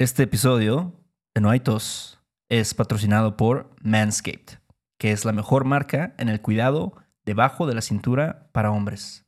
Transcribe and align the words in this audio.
Este 0.00 0.24
episodio 0.24 0.92
de 1.36 1.40
No 1.40 1.50
hay 1.50 1.60
tos 1.60 2.20
es 2.48 2.74
patrocinado 2.74 3.36
por 3.36 3.70
Manscaped, 3.80 4.58
que 4.98 5.12
es 5.12 5.24
la 5.24 5.30
mejor 5.30 5.64
marca 5.64 6.16
en 6.18 6.28
el 6.28 6.40
cuidado 6.40 6.96
debajo 7.24 7.68
de 7.68 7.76
la 7.76 7.80
cintura 7.80 8.50
para 8.50 8.72
hombres. 8.72 9.24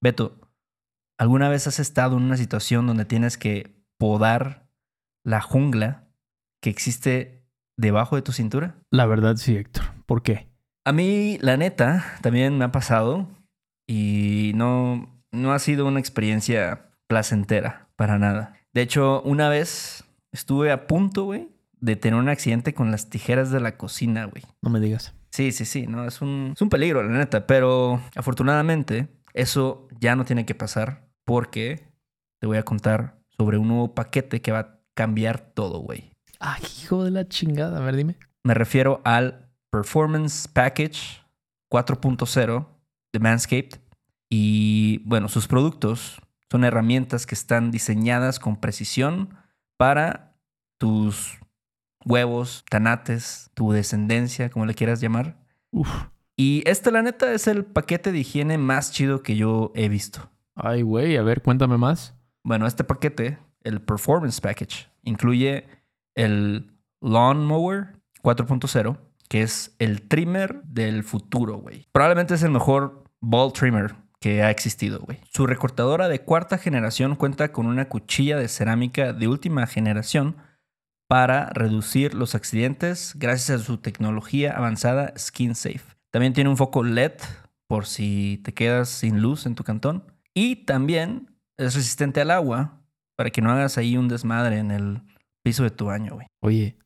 Beto, 0.00 0.38
¿alguna 1.18 1.48
vez 1.48 1.66
has 1.66 1.80
estado 1.80 2.16
en 2.16 2.22
una 2.22 2.36
situación 2.36 2.86
donde 2.86 3.06
tienes 3.06 3.36
que 3.36 3.74
podar 3.98 4.68
la 5.24 5.40
jungla 5.40 6.06
que 6.62 6.70
existe 6.70 7.44
debajo 7.76 8.14
de 8.14 8.22
tu 8.22 8.30
cintura? 8.30 8.76
La 8.88 9.06
verdad 9.06 9.34
sí, 9.34 9.56
Héctor. 9.56 9.82
¿Por 10.06 10.22
qué? 10.22 10.46
A 10.84 10.92
mí, 10.92 11.38
la 11.40 11.56
neta, 11.56 12.04
también 12.22 12.56
me 12.56 12.64
ha 12.64 12.70
pasado 12.70 13.28
y 13.88 14.52
no, 14.54 15.20
no 15.32 15.52
ha 15.52 15.58
sido 15.58 15.86
una 15.86 15.98
experiencia 15.98 16.92
placentera 17.08 17.88
para 17.96 18.20
nada. 18.20 18.61
De 18.72 18.82
hecho, 18.82 19.22
una 19.22 19.48
vez 19.48 20.04
estuve 20.30 20.72
a 20.72 20.86
punto, 20.86 21.24
güey, 21.24 21.48
de 21.80 21.96
tener 21.96 22.18
un 22.18 22.28
accidente 22.28 22.74
con 22.74 22.90
las 22.90 23.10
tijeras 23.10 23.50
de 23.50 23.60
la 23.60 23.76
cocina, 23.76 24.24
güey. 24.26 24.44
No 24.62 24.70
me 24.70 24.80
digas. 24.80 25.14
Sí, 25.30 25.52
sí, 25.52 25.64
sí, 25.64 25.86
no, 25.86 26.06
es 26.06 26.20
un, 26.22 26.52
es 26.54 26.62
un 26.62 26.68
peligro, 26.68 27.02
la 27.02 27.18
neta, 27.18 27.46
pero 27.46 28.00
afortunadamente 28.14 29.08
eso 29.34 29.88
ya 30.00 30.14
no 30.14 30.24
tiene 30.24 30.46
que 30.46 30.54
pasar 30.54 31.08
porque 31.24 31.88
te 32.38 32.46
voy 32.46 32.58
a 32.58 32.64
contar 32.64 33.18
sobre 33.28 33.58
un 33.58 33.68
nuevo 33.68 33.94
paquete 33.94 34.40
que 34.40 34.52
va 34.52 34.58
a 34.58 34.80
cambiar 34.94 35.40
todo, 35.40 35.80
güey. 35.80 36.12
Ay, 36.38 36.62
hijo 36.82 37.04
de 37.04 37.10
la 37.10 37.28
chingada. 37.28 37.78
A 37.78 37.80
ver, 37.80 37.96
dime. 37.96 38.16
Me 38.44 38.54
refiero 38.54 39.00
al 39.04 39.48
Performance 39.70 40.48
Package 40.48 41.22
4.0 41.70 42.66
de 43.12 43.18
Manscaped 43.18 43.80
y 44.28 44.98
bueno, 45.04 45.28
sus 45.28 45.46
productos 45.46 46.20
son 46.52 46.64
herramientas 46.64 47.24
que 47.24 47.34
están 47.34 47.70
diseñadas 47.70 48.38
con 48.38 48.56
precisión 48.56 49.38
para 49.78 50.36
tus 50.76 51.38
huevos, 52.04 52.66
tanates, 52.68 53.50
tu 53.54 53.72
descendencia, 53.72 54.50
como 54.50 54.66
le 54.66 54.74
quieras 54.74 55.00
llamar. 55.00 55.38
Uf. 55.70 55.88
Y 56.36 56.62
este, 56.66 56.90
la 56.90 57.00
neta, 57.00 57.32
es 57.32 57.46
el 57.46 57.64
paquete 57.64 58.12
de 58.12 58.18
higiene 58.18 58.58
más 58.58 58.92
chido 58.92 59.22
que 59.22 59.34
yo 59.34 59.72
he 59.74 59.88
visto. 59.88 60.28
Ay, 60.54 60.82
güey. 60.82 61.16
A 61.16 61.22
ver, 61.22 61.40
cuéntame 61.40 61.78
más. 61.78 62.14
Bueno, 62.44 62.66
este 62.66 62.84
paquete, 62.84 63.38
el 63.62 63.80
Performance 63.80 64.38
Package, 64.42 64.90
incluye 65.04 65.66
el 66.14 66.70
Lawn 67.00 67.46
Mower 67.46 67.96
4.0, 68.22 68.98
que 69.30 69.40
es 69.40 69.74
el 69.78 70.06
trimmer 70.06 70.62
del 70.64 71.02
futuro, 71.02 71.56
güey. 71.56 71.88
Probablemente 71.92 72.34
es 72.34 72.42
el 72.42 72.50
mejor 72.50 73.04
ball 73.22 73.54
trimmer 73.54 74.01
que 74.22 74.42
ha 74.42 74.50
existido, 74.50 75.00
güey. 75.00 75.18
Su 75.30 75.46
recortadora 75.46 76.08
de 76.08 76.20
cuarta 76.20 76.56
generación 76.56 77.16
cuenta 77.16 77.52
con 77.52 77.66
una 77.66 77.88
cuchilla 77.88 78.38
de 78.38 78.48
cerámica 78.48 79.12
de 79.12 79.28
última 79.28 79.66
generación 79.66 80.36
para 81.08 81.50
reducir 81.50 82.14
los 82.14 82.34
accidentes 82.34 83.12
gracias 83.16 83.60
a 83.60 83.64
su 83.64 83.78
tecnología 83.78 84.56
avanzada 84.56 85.12
Skin 85.18 85.54
Safe. 85.54 85.82
También 86.10 86.32
tiene 86.32 86.48
un 86.48 86.56
foco 86.56 86.84
LED 86.84 87.12
por 87.66 87.84
si 87.86 88.40
te 88.44 88.54
quedas 88.54 88.88
sin 88.88 89.20
luz 89.20 89.44
en 89.44 89.54
tu 89.54 89.64
cantón. 89.64 90.04
Y 90.34 90.64
también 90.64 91.36
es 91.58 91.74
resistente 91.74 92.20
al 92.20 92.30
agua 92.30 92.80
para 93.16 93.30
que 93.30 93.42
no 93.42 93.50
hagas 93.50 93.76
ahí 93.76 93.96
un 93.96 94.08
desmadre 94.08 94.58
en 94.58 94.70
el 94.70 95.02
piso 95.42 95.64
de 95.64 95.70
tu 95.70 95.86
baño, 95.86 96.14
güey. 96.14 96.28
Oye, 96.40 96.78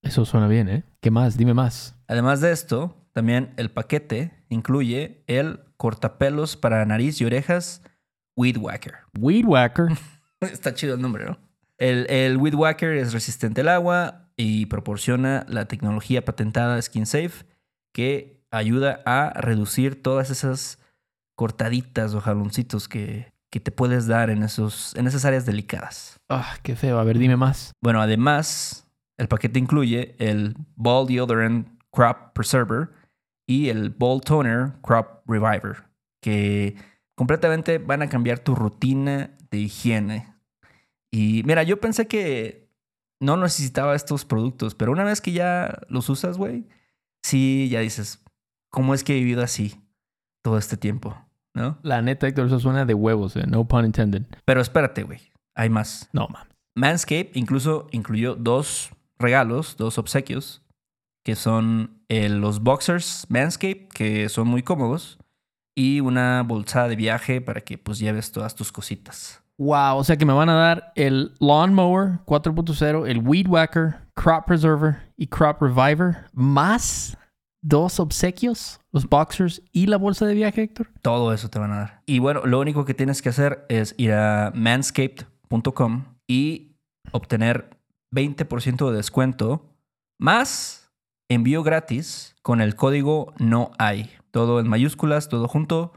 eso 0.00 0.24
suena 0.24 0.48
bien, 0.48 0.68
¿eh? 0.68 0.84
¿Qué 1.00 1.10
más? 1.10 1.36
Dime 1.36 1.54
más. 1.54 1.96
Además 2.08 2.40
de 2.40 2.50
esto, 2.50 2.96
también 3.12 3.52
el 3.56 3.70
paquete 3.70 4.44
incluye 4.48 5.22
el 5.26 5.60
cortapelos 5.82 6.56
para 6.56 6.86
nariz 6.86 7.20
y 7.20 7.24
orejas 7.24 7.82
Weed 8.36 8.56
Whacker. 8.56 8.98
Weed 9.18 9.44
Whacker. 9.44 9.88
Está 10.40 10.74
chido 10.74 10.94
el 10.94 11.00
nombre, 11.00 11.24
¿no? 11.24 11.38
El, 11.76 12.08
el 12.08 12.36
Weed 12.36 12.54
Whacker 12.54 12.92
es 12.92 13.12
resistente 13.12 13.62
al 13.62 13.68
agua 13.68 14.28
y 14.36 14.66
proporciona 14.66 15.44
la 15.48 15.64
tecnología 15.66 16.24
patentada 16.24 16.80
Skin 16.80 17.04
Safe 17.04 17.44
que 17.92 18.44
ayuda 18.52 19.02
a 19.06 19.32
reducir 19.40 20.00
todas 20.00 20.30
esas 20.30 20.78
cortaditas 21.34 22.14
o 22.14 22.20
jaloncitos 22.20 22.86
que, 22.86 23.32
que 23.50 23.58
te 23.58 23.72
puedes 23.72 24.06
dar 24.06 24.30
en, 24.30 24.44
esos, 24.44 24.94
en 24.94 25.08
esas 25.08 25.24
áreas 25.24 25.46
delicadas. 25.46 26.20
Ah, 26.28 26.58
qué 26.62 26.76
feo. 26.76 27.00
A 27.00 27.04
ver, 27.04 27.18
dime 27.18 27.36
más. 27.36 27.72
Bueno, 27.82 28.00
además, 28.00 28.86
el 29.18 29.26
paquete 29.26 29.58
incluye 29.58 30.14
el 30.20 30.54
Ball 30.76 31.08
Deodorant 31.08 31.66
Crop 31.90 32.34
Preserver 32.34 33.01
y 33.52 33.68
el 33.68 33.90
Ball 33.90 34.22
Toner 34.22 34.72
Crop 34.80 35.28
Reviver, 35.28 35.84
que 36.22 36.74
completamente 37.14 37.76
van 37.76 38.00
a 38.00 38.08
cambiar 38.08 38.38
tu 38.38 38.54
rutina 38.54 39.36
de 39.50 39.58
higiene. 39.58 40.34
Y 41.10 41.42
mira, 41.44 41.62
yo 41.62 41.78
pensé 41.78 42.06
que 42.08 42.70
no 43.20 43.36
necesitaba 43.36 43.94
estos 43.94 44.24
productos, 44.24 44.74
pero 44.74 44.90
una 44.90 45.04
vez 45.04 45.20
que 45.20 45.32
ya 45.32 45.82
los 45.88 46.08
usas, 46.08 46.38
güey, 46.38 46.66
sí, 47.22 47.68
ya 47.70 47.80
dices, 47.80 48.24
¿cómo 48.70 48.94
es 48.94 49.04
que 49.04 49.12
he 49.12 49.18
vivido 49.18 49.42
así 49.42 49.78
todo 50.42 50.56
este 50.56 50.78
tiempo? 50.78 51.14
¿No? 51.54 51.78
La 51.82 52.00
neta, 52.00 52.26
Héctor, 52.26 52.46
eso 52.46 52.58
suena 52.58 52.86
de 52.86 52.94
huevos, 52.94 53.36
¿eh? 53.36 53.44
No 53.46 53.68
pun 53.68 53.84
intended. 53.84 54.22
Pero 54.46 54.62
espérate, 54.62 55.02
güey, 55.02 55.20
hay 55.54 55.68
más. 55.68 56.08
No, 56.14 56.26
mames. 56.28 56.48
Manscaped 56.74 57.36
incluso 57.36 57.86
incluyó 57.90 58.34
dos 58.34 58.90
regalos, 59.18 59.76
dos 59.76 59.98
obsequios, 59.98 60.61
que 61.22 61.36
son 61.36 62.02
eh, 62.08 62.28
los 62.28 62.62
boxers 62.62 63.26
Manscaped, 63.28 63.88
que 63.88 64.28
son 64.28 64.48
muy 64.48 64.62
cómodos, 64.62 65.18
y 65.74 66.00
una 66.00 66.42
bolsa 66.42 66.88
de 66.88 66.96
viaje 66.96 67.40
para 67.40 67.60
que 67.60 67.78
pues 67.78 67.98
lleves 67.98 68.32
todas 68.32 68.54
tus 68.54 68.72
cositas. 68.72 69.42
Wow, 69.58 69.98
o 69.98 70.04
sea 70.04 70.16
que 70.16 70.26
me 70.26 70.32
van 70.32 70.48
a 70.48 70.54
dar 70.54 70.92
el 70.96 71.34
Lawnmower 71.38 72.20
4.0, 72.26 73.06
el 73.06 73.18
Weed 73.18 73.46
Whacker, 73.46 73.96
Crop 74.14 74.46
Preserver 74.46 75.12
y 75.16 75.26
Crop 75.26 75.62
Reviver, 75.62 76.26
más 76.32 77.16
dos 77.62 78.00
obsequios, 78.00 78.80
los 78.90 79.08
boxers 79.08 79.62
y 79.72 79.86
la 79.86 79.98
bolsa 79.98 80.26
de 80.26 80.34
viaje, 80.34 80.62
Héctor. 80.62 80.88
Todo 81.00 81.32
eso 81.32 81.48
te 81.48 81.58
van 81.58 81.72
a 81.72 81.78
dar. 81.78 82.02
Y 82.06 82.18
bueno, 82.18 82.44
lo 82.44 82.58
único 82.60 82.84
que 82.84 82.94
tienes 82.94 83.22
que 83.22 83.28
hacer 83.28 83.64
es 83.68 83.94
ir 83.98 84.12
a 84.12 84.52
manscaped.com 84.54 86.04
y 86.26 86.76
obtener 87.12 87.78
20% 88.12 88.90
de 88.90 88.96
descuento 88.96 89.70
más 90.18 90.81
envío 91.28 91.62
gratis 91.62 92.34
con 92.42 92.60
el 92.60 92.74
código 92.74 93.34
no 93.38 93.72
hay. 93.78 94.10
Todo 94.30 94.60
en 94.60 94.68
mayúsculas, 94.68 95.28
todo 95.28 95.46
junto, 95.48 95.92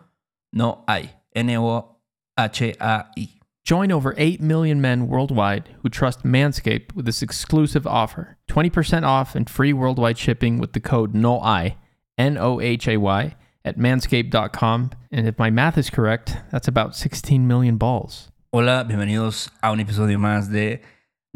no 0.52 0.84
hay. 0.88 1.12
N-O-H-A-I. 1.34 3.30
Join 3.64 3.92
over 3.92 4.14
8 4.18 4.42
million 4.42 4.80
men 4.80 5.08
worldwide 5.08 5.70
who 5.82 5.90
trust 5.90 6.24
Manscaped 6.24 6.96
with 6.96 7.06
this 7.06 7.24
exclusive 7.24 7.88
offer 7.88 8.38
20% 8.48 9.04
off 9.04 9.36
and 9.36 9.50
free 9.50 9.74
worldwide 9.74 10.20
shipping 10.20 10.60
with 10.60 10.74
the 10.74 10.80
code 10.80 11.16
NOHAY, 11.16 11.76
N 12.16 12.38
O 12.38 12.62
H 12.62 12.88
A 12.88 12.98
Y, 12.98 13.36
at 13.66 13.80
manscaped.com. 13.80 14.92
And 15.12 15.28
if 15.28 15.40
my 15.40 15.50
math 15.50 15.80
is 15.80 15.90
correct, 15.90 16.38
that's 16.52 16.68
about 16.68 16.96
16 16.96 17.48
million 17.48 17.78
balls. 17.78 18.30
Hola, 18.54 18.86
bienvenidos 18.88 19.50
a 19.62 19.72
un 19.72 19.80
episodio 19.80 20.20
más 20.20 20.50
de 20.52 20.82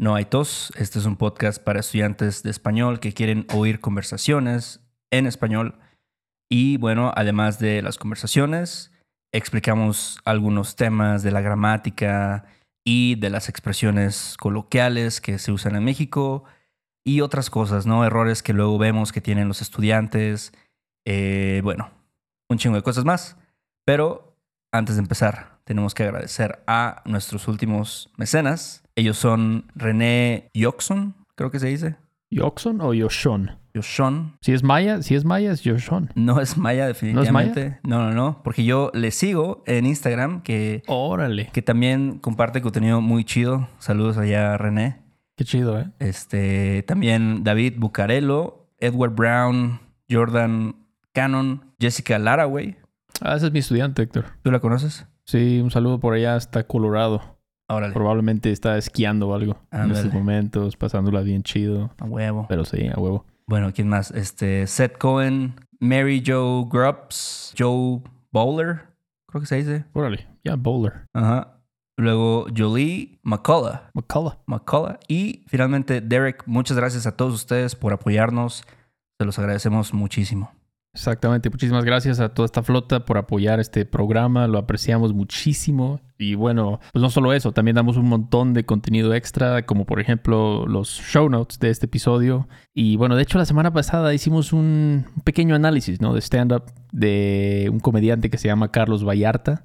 No 0.00 0.14
hay 0.14 0.24
tos. 0.24 0.72
Este 0.76 0.98
es 0.98 1.04
un 1.04 1.16
podcast 1.16 1.62
para 1.62 1.80
estudiantes 1.80 2.42
de 2.42 2.48
español 2.48 3.00
que 3.00 3.12
quieren 3.12 3.46
oír 3.52 3.80
conversaciones 3.80 4.80
en 5.10 5.26
español. 5.26 5.78
Y 6.48 6.78
bueno, 6.78 7.12
además 7.14 7.58
de 7.58 7.82
las 7.82 7.98
conversaciones, 7.98 8.92
explicamos 9.30 10.18
algunos 10.24 10.74
temas 10.74 11.22
de 11.22 11.32
la 11.32 11.42
gramática 11.42 12.46
y 12.82 13.16
de 13.16 13.28
las 13.28 13.50
expresiones 13.50 14.38
coloquiales 14.38 15.20
que 15.20 15.38
se 15.38 15.52
usan 15.52 15.76
en 15.76 15.84
México 15.84 16.44
y 17.04 17.20
otras 17.20 17.50
cosas, 17.50 17.84
¿no? 17.84 18.02
Errores 18.02 18.42
que 18.42 18.54
luego 18.54 18.78
vemos 18.78 19.12
que 19.12 19.20
tienen 19.20 19.48
los 19.48 19.60
estudiantes. 19.60 20.54
Eh, 21.04 21.60
bueno, 21.62 21.90
un 22.48 22.56
chingo 22.56 22.76
de 22.76 22.82
cosas 22.82 23.04
más. 23.04 23.36
Pero 23.84 24.34
antes 24.72 24.96
de 24.96 25.02
empezar, 25.02 25.58
tenemos 25.64 25.92
que 25.92 26.04
agradecer 26.04 26.62
a 26.66 27.02
nuestros 27.04 27.48
últimos 27.48 28.10
mecenas. 28.16 28.82
Ellos 29.00 29.16
son 29.16 29.64
René 29.74 30.50
Yoxon, 30.52 31.14
creo 31.34 31.50
que 31.50 31.58
se 31.58 31.68
dice. 31.68 31.96
¿Yoxon 32.30 32.82
o 32.82 32.92
Yoshon? 32.92 33.52
Yoshon. 33.72 34.36
Si 34.42 34.52
es 34.52 34.62
Maya, 34.62 35.00
si 35.00 35.14
es 35.14 35.24
Maya, 35.24 35.52
es 35.52 35.62
Yoshon. 35.62 36.10
No 36.16 36.38
es 36.38 36.58
Maya, 36.58 36.86
definitivamente. 36.86 37.78
No, 37.82 38.04
no, 38.04 38.10
no. 38.10 38.42
Porque 38.44 38.62
yo 38.62 38.90
le 38.92 39.10
sigo 39.10 39.62
en 39.64 39.86
Instagram, 39.86 40.42
que, 40.42 40.82
Órale. 40.86 41.48
que 41.50 41.62
también 41.62 42.18
comparte 42.18 42.60
contenido 42.60 43.00
muy 43.00 43.24
chido. 43.24 43.70
Saludos 43.78 44.18
allá 44.18 44.58
René. 44.58 44.98
Qué 45.34 45.46
chido, 45.46 45.80
¿eh? 45.80 45.90
Este, 45.98 46.82
también 46.82 47.42
David 47.42 47.76
Bucarello, 47.78 48.68
Edward 48.80 49.14
Brown, 49.14 49.80
Jordan 50.10 50.76
Cannon, 51.14 51.72
Jessica 51.80 52.18
Lara, 52.18 52.44
güey. 52.44 52.76
Ah, 53.22 53.34
ese 53.34 53.46
es 53.46 53.52
mi 53.52 53.60
estudiante, 53.60 54.02
Héctor. 54.02 54.26
¿Tú 54.42 54.50
la 54.50 54.60
conoces? 54.60 55.06
Sí, 55.24 55.58
un 55.58 55.70
saludo 55.70 56.00
por 56.00 56.12
allá 56.12 56.36
hasta 56.36 56.64
Colorado. 56.64 57.39
Órale. 57.70 57.94
Probablemente 57.94 58.50
está 58.50 58.76
esquiando 58.76 59.28
o 59.28 59.34
algo 59.34 59.56
en 59.70 59.92
estos 59.92 60.12
momentos, 60.12 60.76
pasándola 60.76 61.20
bien 61.20 61.42
chido. 61.42 61.90
A 61.98 62.04
huevo. 62.04 62.46
Pero 62.48 62.64
sí, 62.64 62.88
a 62.88 62.98
huevo. 62.98 63.24
Bueno, 63.46 63.72
¿quién 63.72 63.88
más? 63.88 64.10
Este, 64.10 64.66
Seth 64.66 64.98
Cohen, 64.98 65.54
Mary 65.78 66.22
Joe 66.24 66.66
Grubbs, 66.68 67.54
Joe 67.58 68.02
Bowler, 68.32 68.82
creo 69.26 69.40
que 69.40 69.46
se 69.46 69.56
dice. 69.56 69.84
Órale, 69.92 70.26
ya, 70.44 70.56
bowler. 70.56 71.06
Ajá. 71.12 71.56
Luego 71.96 72.46
Jolie 72.56 73.18
McCullough. 73.22 73.90
McCullough. 73.94 74.38
McCullough. 74.46 74.98
Y 75.06 75.44
finalmente 75.48 76.00
Derek, 76.00 76.42
muchas 76.46 76.76
gracias 76.76 77.06
a 77.06 77.16
todos 77.16 77.34
ustedes 77.34 77.76
por 77.76 77.92
apoyarnos. 77.92 78.64
Se 79.18 79.24
los 79.26 79.38
agradecemos 79.38 79.92
muchísimo. 79.92 80.50
Exactamente. 80.92 81.50
Muchísimas 81.50 81.84
gracias 81.84 82.18
a 82.18 82.30
toda 82.30 82.46
esta 82.46 82.62
flota 82.62 83.04
por 83.04 83.16
apoyar 83.16 83.60
este 83.60 83.84
programa. 83.84 84.48
Lo 84.48 84.58
apreciamos 84.58 85.14
muchísimo. 85.14 86.00
Y 86.18 86.34
bueno, 86.34 86.80
pues 86.92 87.00
no 87.00 87.08
solo 87.08 87.32
eso, 87.32 87.52
también 87.52 87.76
damos 87.76 87.96
un 87.96 88.06
montón 88.06 88.52
de 88.52 88.66
contenido 88.66 89.14
extra, 89.14 89.64
como 89.64 89.86
por 89.86 90.00
ejemplo 90.00 90.66
los 90.66 90.88
show 90.88 91.30
notes 91.30 91.58
de 91.60 91.70
este 91.70 91.86
episodio. 91.86 92.48
Y 92.74 92.96
bueno, 92.96 93.16
de 93.16 93.22
hecho 93.22 93.38
la 93.38 93.46
semana 93.46 93.72
pasada 93.72 94.12
hicimos 94.12 94.52
un 94.52 95.06
pequeño 95.24 95.54
análisis, 95.54 96.00
¿no? 96.00 96.12
De 96.12 96.20
stand-up 96.20 96.64
de 96.92 97.70
un 97.72 97.80
comediante 97.80 98.28
que 98.28 98.36
se 98.36 98.48
llama 98.48 98.70
Carlos 98.70 99.02
Vallarta. 99.02 99.64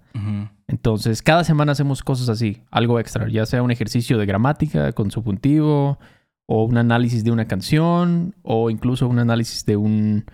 Entonces, 0.68 1.22
cada 1.22 1.44
semana 1.44 1.74
hacemos 1.74 2.04
cosas 2.04 2.30
así, 2.30 2.62
algo 2.72 3.00
extra, 3.00 3.28
ya 3.28 3.46
sea 3.46 3.62
un 3.62 3.72
ejercicio 3.72 4.18
de 4.18 4.26
gramática 4.26 4.94
con 4.94 5.12
subjuntivo, 5.12 6.00
o 6.48 6.64
un 6.64 6.78
análisis 6.78 7.24
de 7.24 7.32
una 7.32 7.48
canción, 7.48 8.34
o 8.44 8.70
incluso 8.70 9.08
un 9.08 9.20
análisis 9.20 9.66
de 9.66 9.76
un, 9.76 10.26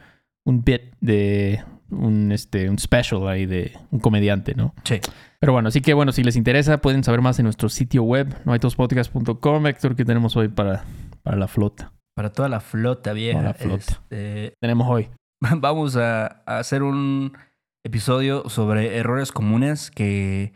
un 0.45 0.63
bit 0.63 0.93
de 1.01 1.63
un, 1.89 2.31
este, 2.31 2.69
un 2.69 2.79
special 2.79 3.27
ahí 3.27 3.45
de 3.45 3.77
un 3.91 3.99
comediante, 3.99 4.55
¿no? 4.55 4.73
Sí. 4.83 4.99
Pero 5.39 5.53
bueno, 5.53 5.69
así 5.69 5.81
que 5.81 5.93
bueno, 5.93 6.11
si 6.11 6.23
les 6.23 6.35
interesa, 6.35 6.79
pueden 6.79 7.03
saber 7.03 7.21
más 7.21 7.39
en 7.39 7.45
nuestro 7.45 7.67
sitio 7.69 8.03
web, 8.03 8.33
noaitospodcast.com, 8.45 9.67
Héctor, 9.67 9.95
que 9.95 10.05
tenemos 10.05 10.35
hoy 10.37 10.47
para, 10.47 10.83
para 11.23 11.37
la 11.37 11.47
flota. 11.47 11.91
Para 12.15 12.31
toda 12.31 12.49
la 12.49 12.59
flota 12.59 13.13
vieja. 13.13 13.39
Toda 13.39 13.49
la 13.49 13.53
flota. 13.53 13.83
este, 14.09 14.53
Tenemos 14.61 14.87
hoy. 14.89 15.09
vamos 15.57 15.95
a, 15.97 16.43
a 16.45 16.59
hacer 16.59 16.83
un 16.83 17.33
episodio 17.83 18.47
sobre 18.49 18.97
errores 18.97 19.31
comunes 19.31 19.89
que 19.91 20.53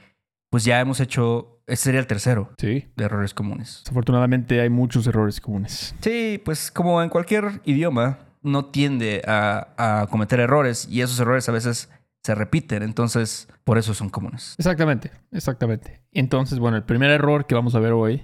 pues 0.52 0.64
ya 0.64 0.80
hemos 0.80 1.00
hecho. 1.00 1.52
Este 1.68 1.86
sería 1.86 2.00
el 2.00 2.06
tercero 2.06 2.52
Sí. 2.60 2.86
de 2.96 3.06
errores 3.06 3.34
comunes. 3.34 3.80
Desafortunadamente 3.84 4.62
hay 4.62 4.70
muchos 4.70 5.08
errores 5.08 5.42
comunes. 5.42 5.96
Sí, 6.02 6.40
pues 6.46 6.70
como 6.70 7.02
en 7.02 7.10
cualquier 7.10 7.60
idioma, 7.66 8.20
no 8.46 8.66
tiende 8.66 9.22
a, 9.28 10.02
a 10.02 10.08
cometer 10.08 10.40
errores 10.40 10.88
y 10.90 11.02
esos 11.02 11.20
errores 11.20 11.50
a 11.50 11.52
veces 11.52 11.90
se 12.24 12.34
repiten, 12.34 12.82
entonces 12.82 13.48
por 13.64 13.78
eso 13.78 13.94
son 13.94 14.10
comunes. 14.10 14.56
Exactamente, 14.58 15.12
exactamente. 15.32 16.02
Entonces, 16.12 16.58
bueno, 16.58 16.76
el 16.78 16.84
primer 16.84 17.12
error 17.12 17.46
que 17.46 17.54
vamos 17.54 17.76
a 17.76 17.80
ver 17.80 17.94
hoy 17.94 18.24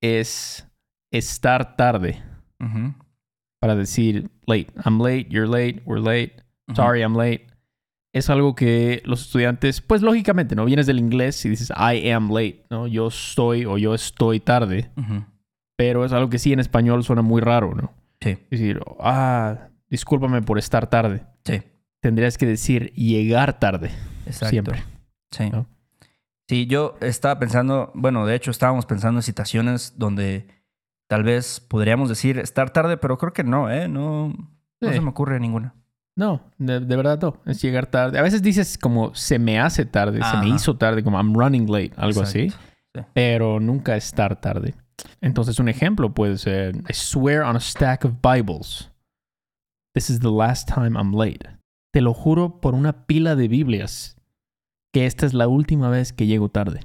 es 0.00 0.66
estar 1.10 1.76
tarde 1.76 2.22
para 3.60 3.74
decir 3.74 4.30
late. 4.46 4.68
I'm 4.84 4.98
late, 4.98 5.26
you're 5.28 5.48
late, 5.48 5.82
we're 5.84 6.00
late, 6.00 6.42
sorry, 6.74 7.00
I'm 7.02 7.16
late. 7.16 7.46
Es 8.14 8.30
algo 8.30 8.54
que 8.54 9.02
los 9.04 9.26
estudiantes, 9.26 9.82
pues 9.82 10.00
lógicamente, 10.00 10.54
¿no? 10.54 10.64
Vienes 10.64 10.86
del 10.86 10.98
inglés 10.98 11.44
y 11.44 11.50
dices 11.50 11.70
I 11.70 12.10
am 12.10 12.30
late, 12.30 12.64
¿no? 12.70 12.86
Yo 12.86 13.10
soy 13.10 13.66
o 13.66 13.76
yo 13.76 13.94
estoy 13.94 14.40
tarde, 14.40 14.90
pero 15.76 16.06
es 16.06 16.12
algo 16.12 16.30
que 16.30 16.38
sí 16.38 16.54
en 16.54 16.60
español 16.60 17.04
suena 17.04 17.20
muy 17.20 17.42
raro, 17.42 17.74
¿no? 17.74 17.92
Sí, 18.20 18.30
Es 18.30 18.50
decir, 18.50 18.80
ah, 19.00 19.68
discúlpame 19.90 20.42
por 20.42 20.58
estar 20.58 20.88
tarde. 20.88 21.24
sí, 21.44 21.62
Tendrías 22.00 22.38
que 22.38 22.46
decir 22.46 22.92
llegar 22.92 23.58
tarde. 23.58 23.90
exacto. 24.26 24.50
Siempre. 24.50 24.82
Sí. 25.30 25.50
¿no? 25.50 25.66
Sí, 26.48 26.66
yo 26.66 26.96
estaba 27.00 27.38
pensando, 27.40 27.90
bueno, 27.94 28.24
de 28.26 28.36
hecho 28.36 28.50
estábamos 28.52 28.86
pensando 28.86 29.18
en 29.18 29.22
situaciones 29.22 29.94
donde 29.96 30.46
tal 31.08 31.24
vez 31.24 31.58
podríamos 31.60 32.08
decir 32.08 32.38
estar 32.38 32.70
tarde, 32.70 32.96
pero 32.96 33.18
creo 33.18 33.32
que 33.32 33.42
no, 33.42 33.70
¿eh? 33.70 33.88
No, 33.88 34.28
no 34.80 34.92
se 34.92 35.00
me 35.00 35.08
ocurre 35.10 35.40
ninguna. 35.40 35.74
No, 36.14 36.50
de, 36.58 36.80
de 36.80 36.96
verdad 36.96 37.18
no. 37.20 37.40
Es 37.44 37.60
llegar 37.60 37.86
tarde. 37.86 38.18
A 38.18 38.22
veces 38.22 38.42
dices 38.42 38.78
como 38.78 39.14
se 39.14 39.38
me 39.38 39.58
hace 39.58 39.84
tarde, 39.84 40.20
se 40.22 40.36
me 40.38 40.48
hizo 40.48 40.76
tarde, 40.76 41.02
como 41.02 41.18
I'm 41.18 41.34
running 41.34 41.66
late, 41.70 41.92
algo 41.96 42.22
así. 42.22 42.50
Sí. 42.50 42.56
Pero 43.12 43.58
nunca 43.60 43.96
estar 43.96 44.40
tarde. 44.40 44.74
Entonces 45.20 45.58
un 45.58 45.68
ejemplo 45.68 46.14
puede 46.14 46.38
ser 46.38 46.76
I 46.88 46.92
swear 46.94 47.42
on 47.42 47.56
a 47.56 47.60
stack 47.60 48.04
of 48.04 48.12
Bibles. 48.22 48.90
This 49.94 50.10
is 50.10 50.20
the 50.20 50.30
last 50.30 50.68
time 50.68 50.98
I'm 50.98 51.12
late. 51.14 51.48
Te 51.92 52.00
lo 52.00 52.12
juro 52.14 52.60
por 52.60 52.74
una 52.74 53.06
pila 53.06 53.34
de 53.36 53.48
Biblias 53.48 54.16
que 54.92 55.06
esta 55.06 55.26
es 55.26 55.34
la 55.34 55.48
última 55.48 55.88
vez 55.90 56.12
que 56.12 56.26
llego 56.26 56.48
tarde. 56.48 56.80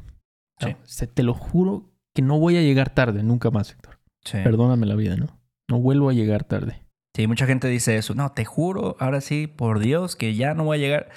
Sí. 0.60 0.76
Se- 0.84 1.08
te 1.08 1.24
lo 1.24 1.34
juro 1.34 1.90
que 2.14 2.22
no 2.22 2.40
voy 2.40 2.58
a 2.58 2.62
llegar 2.62 2.94
tarde 2.94 3.24
nunca 3.24 3.52
más, 3.52 3.72
Héctor. 3.72 4.00
Sí. 4.24 4.38
Perdóname 4.44 4.86
la 4.86 4.96
vida, 4.96 5.16
¿no? 5.16 5.28
No 5.70 5.80
vuelvo 5.80 6.10
a 6.10 6.14
llegar 6.14 6.44
tarde. 6.44 6.84
Sí, 7.16 7.28
mucha 7.28 7.46
gente 7.46 7.68
dice 7.68 7.98
eso. 7.98 8.14
No, 8.16 8.32
te 8.32 8.46
juro, 8.46 8.96
ahora 9.00 9.22
sí, 9.22 9.48
por 9.48 9.80
Dios, 9.80 10.16
que 10.16 10.36
ya 10.36 10.54
no 10.54 10.64
voy 10.66 10.78
a 10.78 10.82
llegar. 10.82 11.10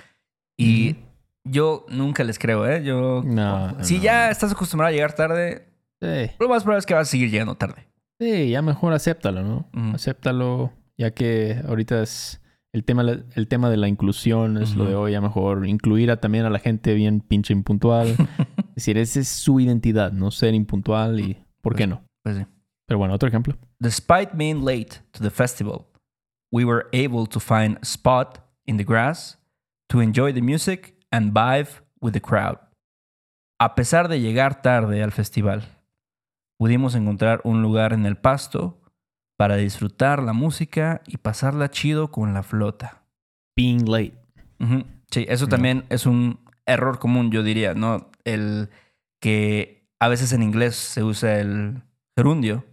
Y 0.57 0.93
Ujú. 0.93 1.01
yo 1.45 1.87
nunca 1.89 2.25
les 2.25 2.39
creo, 2.39 2.67
¿eh? 2.69 2.83
Yo. 2.85 3.23
No, 3.25 3.73
no, 3.73 3.85
si 3.85 4.01
ya 4.01 4.31
estás 4.31 4.53
acostumbrado 4.53 4.89
a 4.91 4.93
llegar 4.93 5.15
tarde, 5.15 5.69
Sí. 6.01 6.31
lo 6.39 6.49
más 6.49 6.63
probable 6.63 6.81
es 6.81 6.87
que 6.87 6.95
vas 6.95 7.09
a 7.09 7.11
seguir 7.11 7.31
llegando 7.31 7.55
tarde. 7.55 7.89
Sí, 8.21 8.51
ya 8.51 8.63
mejor 8.63 8.93
acéptalo, 8.93 9.43
¿no? 9.43 9.69
Ujú. 9.73 9.95
Acéptalo, 9.95 10.73
ya 10.97 11.13
que 11.13 11.61
ahorita 11.67 12.03
es 12.03 12.41
el 12.73 12.85
tema, 12.85 13.03
el 13.03 13.49
tema 13.49 13.71
de 13.71 13.77
la 13.77 13.89
inclusión, 13.89 14.61
es 14.61 14.75
lo 14.75 14.85
de 14.85 14.97
hoy, 14.97 15.13
ya 15.13 15.21
mejor 15.21 15.67
incluir 15.67 16.11
a, 16.11 16.21
también 16.21 16.45
a 16.45 16.51
la 16.51 16.59
gente 16.59 16.95
bien 16.95 17.21
pinche 17.21 17.53
impuntual. 17.53 18.09
es 18.69 18.75
decir, 18.75 18.99
esa 18.99 19.21
es 19.21 19.29
su 19.29 19.61
identidad, 19.61 20.13
no 20.13 20.31
ser 20.31 20.55
impuntual 20.55 21.21
y 21.21 21.45
¿por 21.61 21.77
qué 21.77 21.87
no? 21.87 22.05
Pues 22.23 22.37
sí. 22.37 22.47
Pero 22.87 22.99
bueno, 22.99 23.15
otro 23.15 23.29
ejemplo. 23.29 23.57
Despite 23.79 24.33
being 24.35 24.65
late 24.65 25.01
to 25.13 25.23
the 25.23 25.31
festival, 25.31 25.87
we 26.53 26.65
were 26.65 26.87
able 26.93 27.27
to 27.29 27.41
find 27.41 27.79
a 27.79 27.85
spot 27.85 28.41
in 28.67 28.77
the 28.77 28.85
grass 28.85 29.39
to 29.89 30.01
enjoy 30.01 30.33
the 30.33 30.43
music 30.43 30.97
and 31.11 31.33
vibe 31.33 31.69
with 32.01 32.13
the 32.13 32.21
crowd. 32.21 32.59
A 33.61 33.75
pesar 33.75 34.09
de 34.09 34.21
llegar 34.21 34.63
tarde 34.63 35.03
al 35.03 35.13
festival, 35.13 35.63
pudimos 36.59 36.95
encontrar 36.95 37.41
un 37.45 37.63
lugar 37.63 37.93
en 37.93 38.07
el 38.07 38.17
pasto 38.17 38.81
para 39.37 39.57
disfrutar 39.57 40.23
la 40.23 40.33
música 40.33 41.03
y 41.07 41.17
pasarla 41.17 41.71
chido 41.71 42.11
con 42.11 42.35
la 42.35 42.43
flota. 42.43 43.03
Being 43.57 43.85
late. 43.91 44.15
Sí, 45.11 45.27
eso 45.29 45.47
también 45.49 45.85
es 45.91 46.07
un 46.07 46.41
error 46.67 46.99
común, 46.99 47.31
yo 47.31 47.43
diría, 47.43 47.75
¿no? 47.75 48.11
El 48.25 48.71
que 49.21 49.89
a 50.01 50.09
veces 50.09 50.33
en 50.33 50.43
inglés 50.43 50.75
se 50.77 51.03
usa 51.03 51.39
el 51.39 51.83
gerundio 52.17 52.65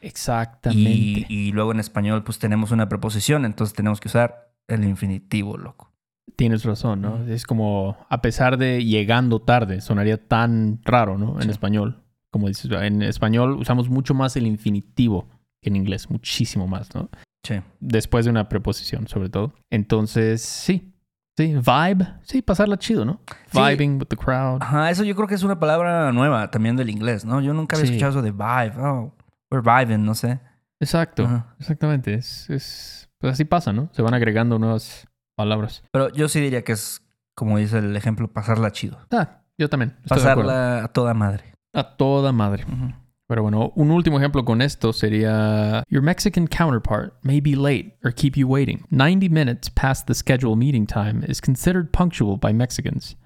Exactamente. 0.00 0.80
y, 0.88 1.26
y 1.28 1.52
luego 1.52 1.72
en 1.72 1.80
español 1.80 2.22
pues 2.24 2.38
tenemos 2.38 2.70
una 2.70 2.88
preposición, 2.88 3.44
entonces 3.44 3.74
tenemos 3.74 4.00
que 4.00 4.08
usar 4.08 4.52
el 4.68 4.84
infinitivo, 4.84 5.56
loco. 5.56 5.90
Tienes 6.36 6.64
razón, 6.64 7.02
¿no? 7.02 7.24
Es 7.26 7.44
como, 7.46 7.96
a 8.08 8.20
pesar 8.22 8.56
de 8.58 8.84
llegando 8.84 9.40
tarde, 9.40 9.80
sonaría 9.80 10.16
tan 10.28 10.80
raro, 10.84 11.18
¿no? 11.18 11.36
En 11.36 11.42
Sí. 11.44 11.50
español. 11.50 12.01
Como 12.32 12.48
dices, 12.48 12.70
en 12.72 13.02
español 13.02 13.52
usamos 13.58 13.88
mucho 13.88 14.14
más 14.14 14.34
el 14.36 14.46
infinitivo 14.46 15.28
que 15.62 15.68
en 15.68 15.76
inglés, 15.76 16.10
muchísimo 16.10 16.66
más, 16.66 16.94
¿no? 16.94 17.08
Sí. 17.44 17.60
después 17.80 18.24
de 18.24 18.30
una 18.30 18.48
preposición, 18.48 19.08
sobre 19.08 19.28
todo. 19.28 19.52
Entonces, 19.70 20.42
sí. 20.42 20.92
Sí, 21.36 21.54
vibe. 21.54 22.06
Sí, 22.22 22.40
pasarla 22.42 22.76
chido, 22.78 23.04
¿no? 23.04 23.20
Sí. 23.50 23.58
Vibing 23.58 23.98
with 23.98 24.06
the 24.06 24.16
crowd. 24.16 24.62
Ajá, 24.62 24.90
eso 24.90 25.02
yo 25.02 25.14
creo 25.16 25.26
que 25.26 25.34
es 25.34 25.42
una 25.42 25.58
palabra 25.58 26.12
nueva 26.12 26.50
también 26.50 26.76
del 26.76 26.88
inglés, 26.90 27.24
¿no? 27.24 27.40
Yo 27.40 27.52
nunca 27.54 27.76
había 27.76 27.86
Sí. 27.86 27.92
escuchado 27.94 28.10
eso 28.12 28.22
de 28.22 28.30
vibe. 28.30 28.74
Oh, 28.78 29.12
we're 29.50 29.62
vibing, 29.64 30.04
no 30.04 30.14
sé. 30.14 30.38
Exacto. 30.78 31.24
Ajá. 31.24 31.54
Exactamente. 31.58 32.14
Es, 32.14 32.48
es, 32.50 33.08
pues 33.18 33.32
así 33.32 33.44
pasa, 33.44 33.72
¿no? 33.72 33.88
Se 33.92 34.02
van 34.02 34.14
agregando 34.14 34.58
nuevas 34.58 35.08
palabras. 35.34 35.82
Pero 35.90 36.10
yo 36.12 36.28
sí 36.28 36.38
diría 36.40 36.62
que 36.62 36.72
es, 36.72 37.02
como 37.34 37.58
dice 37.58 37.78
el 37.78 37.96
ejemplo, 37.96 38.28
pasarla 38.32 38.70
chido. 38.70 38.98
Ah, 39.10 39.40
yo 39.58 39.68
también. 39.68 39.96
Pasarla 40.06 40.84
a 40.84 40.88
toda 40.88 41.12
madre. 41.14 41.51
A 41.72 41.96
toda 41.96 42.32
madre. 42.32 42.64
Ujú. 42.64 42.92
Pero 43.28 43.42
bueno, 43.42 43.72
un 43.76 43.90
último 43.90 44.18
ejemplo 44.18 44.44
con 44.44 44.60
esto 44.60 44.92
sería 44.92 45.84
Your 45.88 46.02
Mexican 46.02 46.46
counterpart 46.46 47.14
may 47.22 47.40
be 47.40 47.56
late 47.56 47.96
or 48.04 48.12
keep 48.12 48.34
you 48.36 48.46
waiting. 48.46 48.84
90 48.90 49.30
minutes 49.30 49.70
past 49.70 50.06
the 50.06 50.14
scheduled 50.14 50.58
meeting 50.58 50.86
time 50.86 51.24
is 51.26 51.40
considered 51.40 51.90
punctual 51.92 52.38
by 52.38 52.52
Mexicans. 52.52 53.16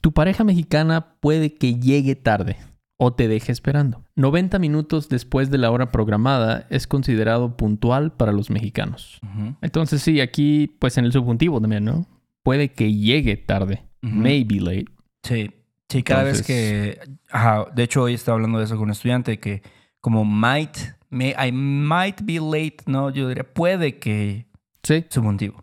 Tu 0.00 0.12
pareja 0.12 0.44
mexicana 0.44 1.16
puede 1.20 1.54
que 1.54 1.74
llegue 1.74 2.14
tarde 2.14 2.56
o 2.98 3.14
te 3.14 3.26
deje 3.26 3.50
esperando. 3.50 4.04
90 4.14 4.60
minutos 4.60 5.08
después 5.08 5.50
de 5.50 5.58
la 5.58 5.72
hora 5.72 5.90
programada 5.90 6.66
es 6.70 6.86
considerado 6.86 7.56
puntual 7.56 8.12
para 8.12 8.30
los 8.30 8.48
mexicanos. 8.48 9.18
Ujú. 9.24 9.56
Entonces 9.60 10.02
sí, 10.02 10.20
aquí 10.20 10.76
pues 10.78 10.98
en 10.98 11.04
el 11.04 11.12
subjuntivo 11.12 11.60
también, 11.60 11.84
¿no? 11.84 12.06
Puede 12.44 12.68
que 12.72 12.94
llegue 12.94 13.36
tarde. 13.36 13.82
Ujú. 14.04 14.14
May 14.14 14.44
be 14.44 14.60
late. 14.60 14.86
Sí, 15.24 15.50
sí, 15.92 16.02
cada 16.02 16.22
vez 16.24 16.42
que... 16.42 17.00
Ajá, 17.30 17.66
de 17.74 17.82
hecho 17.82 18.02
hoy 18.02 18.14
estaba 18.14 18.36
hablando 18.36 18.58
de 18.58 18.64
eso 18.64 18.74
con 18.76 18.84
un 18.84 18.90
estudiante 18.90 19.38
que 19.38 19.62
como 20.00 20.24
might, 20.24 20.76
may, 21.10 21.34
I 21.38 21.52
might 21.52 22.20
be 22.22 22.40
late, 22.40 22.78
¿no? 22.86 23.10
Yo 23.10 23.28
diría, 23.28 23.44
puede 23.44 23.98
que 23.98 24.46
Sí, 24.82 25.04
subjuntivo. 25.08 25.62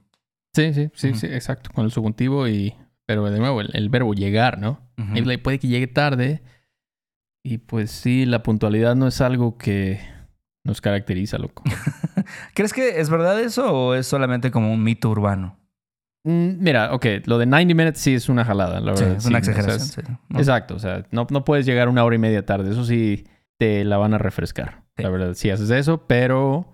sí, 0.53 0.73
sí, 0.73 0.89
sí, 0.93 1.13
sí, 1.13 1.27
exacto. 1.27 1.71
Con 1.73 1.85
el 1.85 1.91
subjuntivo 1.91 2.47
y... 2.47 2.73
Pero 3.05 3.25
de 3.29 3.39
nuevo, 3.39 3.59
el, 3.61 3.71
el 3.73 3.89
verbo 3.89 4.13
llegar, 4.13 4.59
¿no? 4.59 4.79
Puede 5.43 5.59
que 5.59 5.67
llegue 5.67 5.87
tarde. 5.87 6.43
Y 7.43 7.57
pues 7.57 7.89
sí, 7.91 8.25
la 8.25 8.43
puntualidad 8.43 8.95
no 8.95 9.07
es 9.07 9.19
algo 9.21 9.57
que 9.57 9.99
nos 10.63 10.79
caracteriza, 10.79 11.37
loco. 11.39 11.63
¿Crees 12.53 12.71
que 12.71 12.99
es 12.99 13.09
verdad 13.09 13.41
eso 13.41 13.73
o 13.73 13.93
es 13.95 14.05
solamente 14.05 14.51
como 14.51 14.71
un 14.71 14.83
mito 14.83 15.09
urbano? 15.09 15.58
Mm, 16.23 16.61
Mira, 16.61 16.93
ok, 16.93 17.05
lo 17.25 17.37
de 17.37 17.45
90 17.45 17.73
minutes 17.75 17.99
sí 18.01 18.13
es 18.13 18.27
una 18.29 18.43
jalada, 18.43 18.79
la 18.81 18.95
Sí, 18.95 19.03
verdad. 19.03 19.17
es 19.17 19.25
una 19.25 19.41
sí, 19.41 19.49
o 19.49 19.53
sea, 19.53 19.63
exageración. 19.63 20.05
es- 20.05 20.07
sí, 20.07 20.17
¿no? 20.29 20.39
Exacto, 20.39 20.75
o 20.75 20.79
sea, 20.79 21.05
no, 21.11 21.27
no 21.29 21.45
puedes 21.45 21.65
llegar 21.65 21.87
una 21.89 22.03
hora 22.03 22.15
y 22.15 22.19
media 22.19 22.45
tarde. 22.45 22.71
Eso 22.71 22.83
sí, 22.85 23.25
te 23.57 23.83
la 23.85 23.97
van 23.97 24.13
a 24.13 24.17
refrescar. 24.17 24.83
La 24.97 25.09
verdad, 25.09 25.33
sí 25.33 25.49
haces 25.49 25.69
eso, 25.69 26.05
pero 26.07 26.73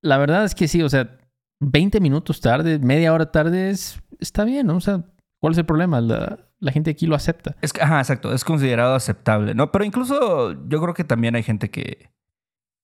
la 0.00 0.16
verdad 0.18 0.44
es 0.44 0.54
que 0.54 0.68
sí, 0.68 0.82
o 0.82 0.88
sea, 0.88 1.18
20 1.60 2.00
minutos 2.00 2.40
tarde, 2.40 2.78
media 2.78 3.12
hora 3.12 3.32
tarde 3.32 3.70
es, 3.70 4.00
está 4.20 4.44
bien, 4.44 4.68
¿no? 4.68 4.76
O 4.76 4.80
sea, 4.80 5.02
¿cuál 5.40 5.52
es 5.54 5.58
el 5.58 5.66
problema? 5.66 6.00
La, 6.00 6.38
la 6.60 6.70
gente 6.72 6.90
aquí 6.92 7.06
lo 7.06 7.16
acepta. 7.16 7.56
Es 7.60 7.72
que, 7.72 7.82
ajá, 7.82 7.98
exacto. 7.98 8.32
Es 8.32 8.44
considerado 8.44 8.94
aceptable, 8.94 9.54
¿no? 9.54 9.72
Pero 9.72 9.84
incluso 9.84 10.52
yo 10.68 10.80
creo 10.80 10.94
que 10.94 11.02
también 11.04 11.34
hay 11.34 11.42
gente 11.42 11.68
que, 11.70 12.10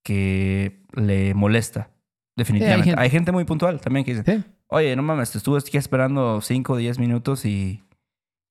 que 0.02 0.82
le 0.94 1.34
molesta. 1.34 1.90
Definitivamente. 2.36 2.84
gente. 2.90 3.00
hay, 3.00 3.10
gente. 3.10 3.30
muy 3.30 3.44
puntual 3.44 3.80
también 3.80 4.04
que 4.04 4.14
dice, 4.16 4.24
Sí. 4.38 4.44
Oye, 4.68 4.94
no 4.96 5.02
mames, 5.02 5.30
te 5.32 5.38
estuve 5.38 5.58
aquí 5.58 5.76
esperando 5.76 6.40
5 6.40 6.72
o 6.72 6.76
10 6.76 6.98
minutos 6.98 7.44
y, 7.44 7.82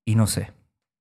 y 0.05 0.15
no 0.15 0.27
sé. 0.27 0.51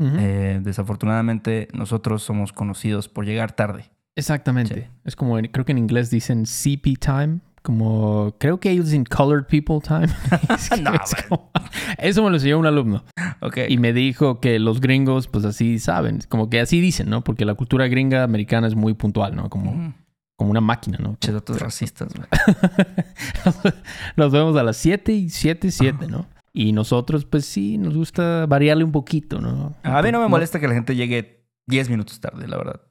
Eh, 0.05 0.59
desafortunadamente, 0.63 1.69
nosotros 1.75 2.25
somos 2.25 2.53
conocidos 2.53 3.09
por 3.09 3.25
llegar 3.25 3.53
tarde. 3.53 3.85
Exactamente. 4.17 4.75
sí. 4.75 4.87
Es 5.05 5.15
como, 5.15 5.37
creo 5.37 5.65
que 5.65 5.71
en 5.73 5.79
inglés 5.79 6.11
dicen 6.11 6.45
CP 6.45 6.97
time, 6.99 7.39
como, 7.63 8.35
creo 8.41 8.59
que 8.59 8.71
ellos 8.73 8.87
dicen 8.87 9.05
colored 9.05 9.45
people 9.47 9.79
time. 9.81 10.09
Es 10.57 10.71
que 10.71 10.81
No, 10.83 10.93
es 10.95 11.15
como- 11.29 11.53
eso 11.99 12.25
me 12.25 12.31
lo 12.31 12.37
enseñó 12.37 12.59
un 12.59 12.67
alumno. 12.67 13.05
Ok. 13.41 13.59
Y 13.69 13.79
me 13.79 13.93
dijo 13.93 14.41
que 14.41 14.59
los 14.59 14.81
gringos, 14.81 15.29
pues 15.29 15.45
así 15.45 15.79
saben, 15.79 16.19
como 16.29 16.51
que 16.51 16.59
así 16.59 16.81
dicen, 16.81 17.09
¿no? 17.09 17.23
Porque 17.23 17.45
la 17.45 17.55
cultura 17.55 17.87
gringa 17.87 18.25
americana 18.25 18.67
es 18.67 18.75
muy 18.75 18.95
puntual, 18.95 19.37
¿no? 19.37 19.49
Como. 19.51 19.95
Como 20.37 20.51
una 20.51 20.61
máquina, 20.61 20.99
¿no? 21.01 21.17
Che, 21.21 21.33
datos 21.33 21.61
racistas, 21.61 22.09
güey. 22.15 22.27
Nos 24.17 24.33
vemos 24.33 24.57
a 24.57 24.63
las 24.63 24.77
7 24.79 25.13
y 25.13 25.31
7, 25.31 25.71
7, 25.71 26.07
¿no? 26.09 26.27
Y 26.53 26.73
nosotros, 26.73 27.25
pues 27.25 27.47
sí, 27.47 27.79
nos 27.79 27.97
gusta 27.97 28.45
variarle 28.47 28.85
un 28.85 28.93
poquito, 28.93 29.41
¿no? 29.41 29.75
A 29.83 30.03
mí 30.03 30.13
no 30.13 30.21
me 30.21 30.29
molesta 30.29 30.61
que 30.61 30.69
la 30.69 30.75
gente 30.75 30.95
llegue 30.95 31.47
10 31.67 31.89
minutos 31.89 32.21
tarde, 32.21 32.47
la 32.47 32.59
verdad. 32.59 32.83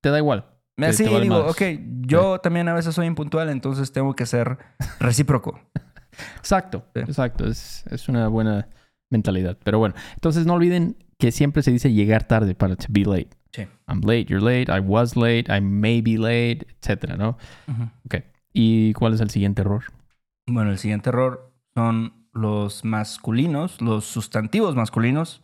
Te 0.00 0.10
da 0.10 0.18
igual. 0.18 0.46
Me 0.76 0.86
vale 0.92 1.20
digo, 1.20 1.42
madres. 1.44 1.50
ok, 1.50 1.62
yo 2.06 2.38
también 2.40 2.68
a 2.68 2.74
veces 2.74 2.94
soy 2.94 3.06
impuntual, 3.06 3.48
entonces 3.48 3.92
tengo 3.92 4.14
que 4.14 4.26
ser 4.26 4.58
recíproco. 5.00 5.60
Exacto, 6.38 6.84
Sí. 6.94 7.00
exacto. 7.00 7.46
Es, 7.46 7.84
es 7.90 8.08
una 8.08 8.28
buena 8.28 8.68
mentalidad. 9.10 9.58
Pero 9.64 9.78
bueno, 9.80 9.94
entonces 10.14 10.46
no 10.46 10.54
olviden 10.54 10.96
que 11.18 11.32
siempre 11.32 11.62
se 11.62 11.72
dice 11.72 11.92
llegar 11.92 12.24
tarde 12.28 12.54
para 12.54 12.76
to 12.76 12.86
be 12.90 13.00
late. 13.04 13.30
Sí. 13.54 13.68
I'm 13.86 14.00
late, 14.00 14.24
you're 14.24 14.40
late, 14.42 14.68
I 14.68 14.80
was 14.80 15.14
late, 15.16 15.44
I 15.48 15.60
may 15.60 16.00
be 16.00 16.18
late, 16.18 16.66
etcétera, 16.80 17.16
¿no? 17.16 17.38
Ok. 18.04 18.16
¿Y 18.52 18.92
cuál 18.94 19.14
es 19.14 19.20
el 19.20 19.30
siguiente 19.30 19.62
error? 19.62 19.84
Bueno, 20.48 20.70
el 20.72 20.78
siguiente 20.78 21.10
error 21.10 21.52
son 21.76 22.26
los 22.32 22.84
masculinos, 22.84 23.80
los 23.80 24.06
sustantivos 24.06 24.74
masculinos 24.74 25.40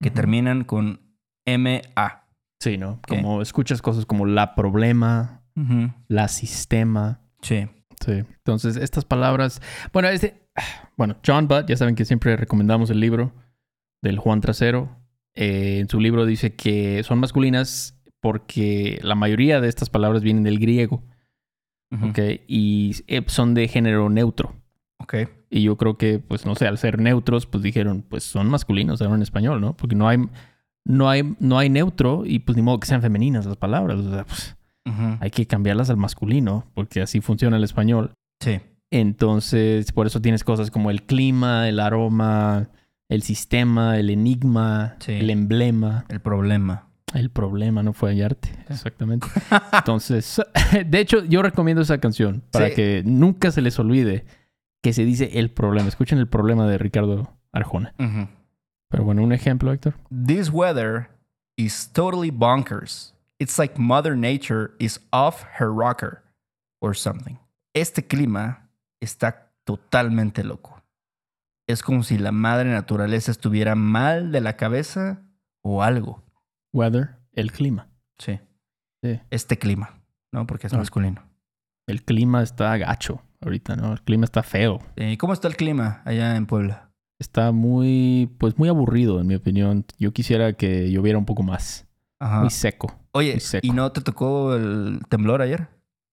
que 0.00 0.10
Ujú. 0.10 0.14
terminan 0.14 0.62
con 0.62 1.00
MA. 1.44 2.26
Sí, 2.60 2.78
¿no? 2.78 3.00
Como 3.08 3.42
escuchas 3.42 3.82
cosas 3.82 4.06
como 4.06 4.24
la 4.24 4.54
problema, 4.54 5.42
la 6.06 6.28
sistema. 6.28 7.20
Sí. 7.40 7.68
Sí. 8.04 8.12
Entonces, 8.12 8.76
estas 8.76 9.04
palabras. 9.04 9.60
Bueno, 9.92 10.08
este. 10.08 10.40
Bueno, 10.96 11.16
John 11.26 11.48
Butt, 11.48 11.66
ya 11.66 11.76
saben 11.76 11.94
que 11.96 12.04
siempre 12.04 12.36
recomendamos 12.36 12.90
el 12.90 13.00
libro 13.00 13.32
del 14.02 14.18
Juan 14.18 14.40
Trasero. 14.40 15.01
Eh, 15.34 15.78
en 15.80 15.88
su 15.88 16.00
libro 16.00 16.26
dice 16.26 16.54
que 16.54 17.02
son 17.04 17.18
masculinas 17.18 17.98
porque 18.20 19.00
la 19.02 19.14
mayoría 19.14 19.60
de 19.60 19.68
estas 19.68 19.90
palabras 19.90 20.22
vienen 20.22 20.44
del 20.44 20.58
griego. 20.58 21.02
Y 22.46 22.94
eh, 23.06 23.22
son 23.26 23.52
de 23.52 23.68
género 23.68 24.08
neutro. 24.08 24.54
Ok. 24.98 25.14
Y 25.50 25.62
yo 25.62 25.76
creo 25.76 25.98
que, 25.98 26.18
pues, 26.20 26.46
no 26.46 26.54
sé, 26.54 26.66
al 26.66 26.78
ser 26.78 26.98
neutros, 26.98 27.44
pues 27.46 27.62
dijeron, 27.62 28.02
pues 28.08 28.24
son 28.24 28.48
masculinos 28.48 29.02
ahora 29.02 29.16
en 29.16 29.22
español, 29.22 29.60
¿no? 29.60 29.76
Porque 29.76 29.94
no 29.94 30.08
hay, 30.08 30.18
no 30.86 31.10
hay, 31.10 31.36
no 31.38 31.58
hay 31.58 31.68
neutro 31.68 32.22
y 32.24 32.38
pues 32.38 32.56
ni 32.56 32.62
modo 32.62 32.80
que 32.80 32.86
sean 32.86 33.02
femeninas 33.02 33.44
las 33.44 33.58
palabras. 33.58 33.98
O 33.98 34.10
sea, 34.10 34.24
pues 34.24 34.56
hay 35.20 35.30
que 35.30 35.46
cambiarlas 35.46 35.90
al 35.90 35.96
masculino, 35.96 36.66
porque 36.74 37.02
así 37.02 37.20
funciona 37.20 37.56
el 37.56 37.64
español. 37.64 38.12
Sí. 38.40 38.60
Entonces, 38.90 39.92
por 39.92 40.06
eso 40.06 40.20
tienes 40.20 40.44
cosas 40.44 40.70
como 40.70 40.90
el 40.90 41.02
clima, 41.04 41.68
el 41.68 41.80
aroma, 41.80 42.68
el 43.12 43.22
sistema, 43.22 43.98
el 43.98 44.10
enigma, 44.10 44.96
Sí. 45.00 45.12
el 45.12 45.30
emblema, 45.30 46.04
El 46.08 46.20
problema. 46.20 46.88
el 47.14 47.30
problema, 47.30 47.82
no 47.82 47.92
fue 47.92 48.10
hallarte. 48.10 48.50
Exactamente. 48.68 49.26
Entonces, 49.72 50.40
de 50.86 51.00
hecho, 51.00 51.24
yo 51.24 51.42
recomiendo 51.42 51.82
esa 51.82 51.98
canción 51.98 52.42
para 52.50 52.68
Sí. 52.68 52.74
que 52.74 53.02
nunca 53.04 53.50
se 53.50 53.60
les 53.62 53.78
olvide 53.78 54.24
que 54.82 54.92
se 54.92 55.04
dice 55.04 55.38
el 55.38 55.50
problema. 55.50 55.88
Escuchen 55.88 56.18
el 56.18 56.26
problema 56.28 56.66
de 56.66 56.78
Ricardo 56.78 57.36
Arjona. 57.52 57.94
Pero 58.88 59.04
bueno, 59.04 59.22
un 59.22 59.32
ejemplo, 59.32 59.72
Héctor. 59.72 59.94
This 60.10 60.50
weather 60.50 61.08
is 61.56 61.90
totally 61.92 62.30
bonkers. 62.30 63.14
It's 63.38 63.58
like 63.58 63.74
Mother 63.78 64.16
Nature 64.16 64.72
is 64.78 65.00
off 65.12 65.44
her 65.60 65.68
rocker 65.72 66.22
or 66.80 66.96
something. 66.96 67.38
Este 67.74 68.06
clima 68.06 68.68
está 69.00 69.52
totalmente 69.64 70.42
loco. 70.44 70.81
Es 71.72 71.82
como 71.82 72.02
si 72.02 72.18
la 72.18 72.32
madre 72.32 72.70
naturaleza 72.70 73.30
estuviera 73.30 73.74
mal 73.74 74.30
de 74.32 74.40
la 74.40 74.56
cabeza 74.56 75.22
o 75.62 75.82
algo. 75.82 76.22
Weather, 76.72 77.16
el 77.32 77.50
clima. 77.52 77.88
Sí. 78.18 78.38
Sí. 79.02 79.20
Este 79.30 79.58
clima, 79.58 80.00
¿no? 80.32 80.46
Porque 80.46 80.66
es 80.66 80.74
Ah. 80.74 80.78
masculino. 80.78 81.22
El 81.86 82.04
clima 82.04 82.42
está 82.42 82.76
gacho 82.76 83.22
ahorita, 83.40 83.74
¿no? 83.76 83.92
El 83.94 84.02
clima 84.02 84.24
está 84.24 84.42
feo. 84.42 84.80
Eh, 84.96 85.16
¿Cómo 85.18 85.32
está 85.32 85.48
el 85.48 85.56
clima 85.56 86.02
allá 86.04 86.36
en 86.36 86.46
Puebla? 86.46 86.90
Está 87.18 87.52
muy, 87.52 88.30
pues 88.38 88.58
muy 88.58 88.68
aburrido, 88.68 89.20
en 89.20 89.26
mi 89.26 89.34
opinión. 89.34 89.84
Yo 89.98 90.12
quisiera 90.12 90.52
que 90.54 90.90
lloviera 90.90 91.18
un 91.18 91.24
poco 91.24 91.42
más. 91.42 91.86
Ajá. 92.20 92.40
Muy 92.40 92.50
seco. 92.50 92.94
Oye, 93.12 93.32
muy 93.32 93.40
seco. 93.40 93.66
¿y 93.66 93.70
no 93.70 93.90
te 93.92 94.00
tocó 94.00 94.54
el 94.54 95.00
temblor 95.08 95.42
ayer? 95.42 95.68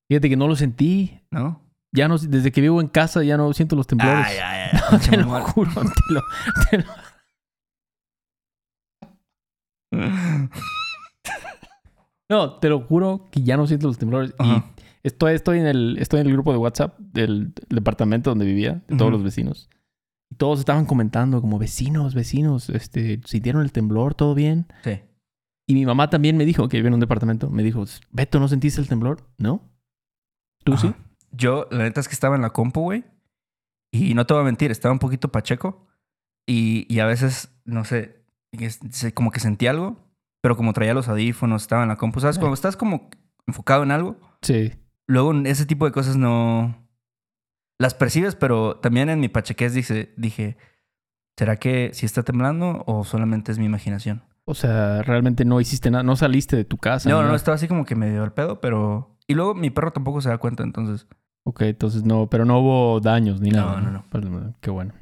Fíjate 0.07 0.29
que 0.29 0.37
no 0.37 0.47
lo 0.47 0.55
sentí. 0.55 1.19
¿No? 1.31 1.61
Ya 1.91 2.07
no, 2.07 2.17
desde 2.17 2.51
que 2.51 2.61
vivo 2.61 2.81
en 2.81 2.87
casa 2.87 3.23
ya 3.23 3.35
no 3.37 3.51
siento 3.53 3.75
los 3.75 3.87
temblores. 3.87 4.25
Ay, 4.25 4.37
ay, 4.37 4.69
ay, 4.73 4.79
No, 4.91 4.99
te 4.99 5.17
lo 5.17 5.41
juro, 5.43 5.71
te 5.73 6.13
lo- 6.13 6.23
te 6.69 6.77
lo- 6.77 6.85
no, 12.29 12.59
te 12.59 12.69
lo 12.69 12.81
juro 12.81 13.27
que 13.31 13.41
ya 13.41 13.57
no 13.57 13.65
siento 13.67 13.87
los 13.87 13.97
temblores. 13.97 14.33
Y 14.39 14.61
estoy, 15.03 15.33
estoy, 15.33 15.59
en 15.59 15.65
el, 15.67 15.97
estoy 15.99 16.21
en 16.21 16.27
el 16.27 16.33
grupo 16.33 16.51
de 16.51 16.57
WhatsApp 16.59 16.97
del, 16.99 17.53
del 17.53 17.65
departamento 17.69 18.29
donde 18.29 18.45
vivía, 18.45 18.83
de 18.87 18.97
todos 18.97 19.11
los 19.11 19.23
vecinos. 19.23 19.69
Y 20.31 20.35
todos 20.35 20.59
estaban 20.59 20.85
comentando 20.85 21.41
como 21.41 21.57
vecinos, 21.57 22.13
vecinos, 22.13 22.69
este, 22.69 23.19
sintieron 23.25 23.63
el 23.63 23.71
temblor, 23.71 24.13
todo 24.13 24.35
bien. 24.35 24.67
Sí. 24.83 24.99
Y 25.67 25.73
mi 25.73 25.85
mamá 25.85 26.09
también 26.11 26.37
me 26.37 26.45
dijo 26.45 26.67
que 26.69 26.77
vivía 26.77 26.89
en 26.89 26.93
un 26.95 26.99
departamento. 26.99 27.49
Me 27.49 27.63
dijo, 27.63 27.83
Beto, 28.11 28.39
¿no 28.39 28.47
sentiste 28.47 28.79
el 28.81 28.87
temblor? 28.87 29.23
¿No? 29.39 29.63
¿Tú 30.63 30.77
sí? 30.77 30.93
Yo, 31.31 31.67
la 31.71 31.83
neta 31.83 31.99
es 31.99 32.07
que 32.07 32.13
estaba 32.13 32.35
en 32.35 32.41
la 32.41 32.49
compu, 32.51 32.81
güey. 32.81 33.03
Y 33.91 34.13
no 34.13 34.25
te 34.25 34.33
voy 34.33 34.41
a 34.41 34.45
mentir, 34.45 34.71
estaba 34.71 34.91
un 34.91 34.99
poquito 34.99 35.31
pacheco. 35.31 35.87
Y, 36.47 36.85
y 36.93 36.99
a 36.99 37.05
veces, 37.05 37.49
no 37.65 37.85
sé, 37.85 38.23
como 39.13 39.31
que 39.31 39.39
sentí 39.39 39.67
algo. 39.67 39.97
Pero 40.41 40.55
como 40.55 40.73
traía 40.73 40.93
los 40.93 41.09
audífonos, 41.09 41.63
estaba 41.63 41.83
en 41.83 41.89
la 41.89 41.97
compu. 41.97 42.19
¿Sabes? 42.19 42.37
Cuando 42.39 42.53
estás 42.53 42.77
como 42.77 43.09
enfocado 43.47 43.83
en 43.83 43.91
algo, 43.91 44.17
Sí. 44.41 44.73
luego 45.07 45.33
ese 45.45 45.65
tipo 45.65 45.85
de 45.85 45.91
cosas 45.91 46.15
no... 46.17 46.87
Las 47.79 47.93
percibes, 47.93 48.35
pero 48.35 48.75
también 48.77 49.09
en 49.09 49.19
mi 49.21 49.29
pachequez 49.29 49.73
dice, 49.73 50.13
dije, 50.17 50.57
¿será 51.37 51.55
que 51.57 51.91
sí 51.93 52.05
está 52.05 52.23
temblando 52.23 52.83
o 52.87 53.05
solamente 53.05 53.51
es 53.53 53.57
mi 53.59 53.65
imaginación? 53.65 54.21
O 54.45 54.53
sea, 54.53 55.01
realmente 55.03 55.45
no 55.45 55.61
hiciste 55.61 55.89
nada, 55.89 56.03
no 56.03 56.15
saliste 56.17 56.57
de 56.57 56.65
tu 56.65 56.77
casa. 56.77 57.09
No, 57.09 57.17
no, 57.17 57.23
nada. 57.23 57.35
estaba 57.37 57.55
así 57.55 57.67
como 57.69 57.85
que 57.85 57.95
medio 57.95 58.23
al 58.23 58.33
pedo, 58.33 58.59
pero... 58.59 59.17
Y 59.27 59.33
luego 59.35 59.53
mi 59.55 59.69
perro 59.69 59.91
tampoco 59.91 60.19
se 60.21 60.29
da 60.29 60.37
cuenta, 60.39 60.63
entonces... 60.63 61.07
Ok, 61.45 61.61
entonces 61.63 62.03
no, 62.03 62.27
pero 62.29 62.45
no 62.45 62.59
hubo 62.59 62.99
daños 62.99 63.39
ni 63.41 63.49
No, 63.49 63.65
nada. 63.65 63.81
no, 63.81 63.91
no. 63.91 64.05
Pero, 64.11 64.53
Qué 64.61 64.69
bueno. 64.69 64.93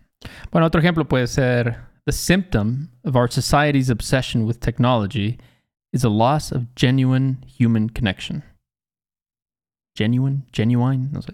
Bueno, 0.52 0.68
otro 0.68 0.80
ejemplo 0.80 1.08
puede 1.08 1.28
ser: 1.28 1.78
The 2.06 2.12
symptom 2.12 2.90
of 3.04 3.16
our 3.16 3.32
society's 3.32 3.90
obsession 3.90 4.44
with 4.46 4.58
technology 4.60 5.38
is 5.92 6.04
a 6.06 6.10
loss 6.10 6.52
of 6.52 6.64
genuine 6.76 7.38
human 7.60 7.90
connection. 7.90 8.44
Genuine, 9.98 10.44
genuine, 10.54 11.10
no 11.12 11.22
sé. 11.22 11.34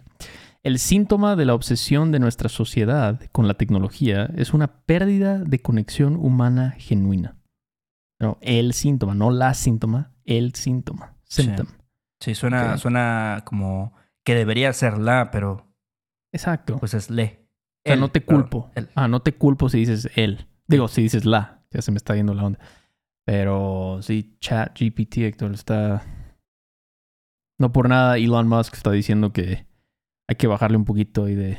El 0.63 0.79
síntoma 0.79 1.35
de 1.35 1.45
la 1.45 1.53
obsesión 1.53 2.11
de 2.13 2.19
nuestra 2.19 2.47
sociedad 2.47 3.19
con 3.33 3.47
la 3.49 3.55
tecnología 3.55 4.29
es 4.37 4.53
una 4.53 4.67
pérdida 4.85 5.39
de 5.39 5.59
conexión 5.61 6.15
humana 6.15 6.73
genuina. 6.77 7.35
No, 8.21 8.37
el 8.39 8.71
síntoma, 8.73 9.13
no 9.13 9.31
la 9.31 9.53
síntoma, 9.53 10.13
el 10.23 10.55
síntoma. 10.55 11.15
Sí. 11.25 11.43
Symptom. 11.43 11.67
Sí, 12.21 12.35
suena, 12.35 12.77
suena 12.77 13.41
como 13.43 13.93
que 14.23 14.35
debería 14.35 14.71
ser 14.73 14.97
la, 14.97 15.31
pero 15.31 15.67
Exacto. 16.31 16.77
pues 16.79 16.93
es 16.93 17.09
le. 17.09 17.47
O 17.85 17.89
sea, 17.89 17.93
Él, 17.95 17.99
no 17.99 18.09
te 18.09 18.23
culpo. 18.23 18.71
Ah, 18.95 19.07
no 19.07 19.21
te 19.21 19.33
culpo 19.33 19.69
si 19.69 19.79
dices 19.79 20.09
él. 20.15 20.47
Digo, 20.67 20.87
si 20.87 21.01
dices 21.01 21.25
la. 21.25 21.65
Ya 21.71 21.81
se 21.81 21.91
me 21.91 21.97
está 21.97 22.15
yendo 22.15 22.33
la 22.33 22.45
onda. 22.45 22.59
Pero 23.25 23.99
sí, 24.01 24.37
chat 24.39 24.77
GPT, 24.77 25.17
Héctor, 25.19 25.53
está... 25.53 26.03
No 27.59 27.71
por 27.71 27.87
nada 27.87 28.17
Elon 28.17 28.47
Musk 28.47 28.73
está 28.73 28.91
diciendo 28.91 29.31
que 29.31 29.65
hay 30.27 30.35
que 30.35 30.47
bajarle 30.47 30.77
un 30.77 30.85
poquito 30.85 31.29
y 31.29 31.35
de, 31.35 31.57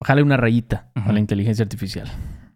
Bájale 0.00 0.22
una 0.22 0.38
rayita 0.38 0.90
a 0.94 1.12
la 1.12 1.20
inteligencia 1.20 1.62
artificial. 1.62 2.08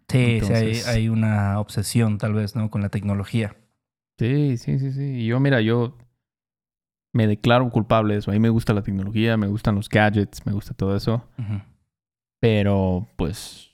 Sí, 0.07 0.39
sí, 0.41 0.53
hay, 0.53 0.81
hay 0.87 1.09
una 1.09 1.59
obsesión 1.59 2.17
tal 2.17 2.33
vez, 2.33 2.55
¿no? 2.55 2.71
Con 2.71 2.81
la 2.81 2.89
tecnología. 2.89 3.55
Sí, 4.17 4.57
sí, 4.57 4.79
sí, 4.79 4.91
sí. 4.91 5.03
Y 5.03 5.27
yo, 5.27 5.39
mira, 5.39 5.61
yo 5.61 5.95
me 7.15 7.27
declaro 7.27 7.69
culpable 7.69 8.13
de 8.13 8.19
eso. 8.19 8.29
A 8.29 8.33
mí 8.33 8.39
me 8.41 8.49
gusta 8.49 8.73
la 8.73 8.81
tecnología, 8.81 9.37
me 9.37 9.47
gustan 9.47 9.75
los 9.75 9.87
gadgets, 9.87 10.45
me 10.45 10.51
gusta 10.51 10.73
todo 10.73 10.97
eso. 10.97 11.25
Pero, 12.41 13.07
pues, 13.15 13.73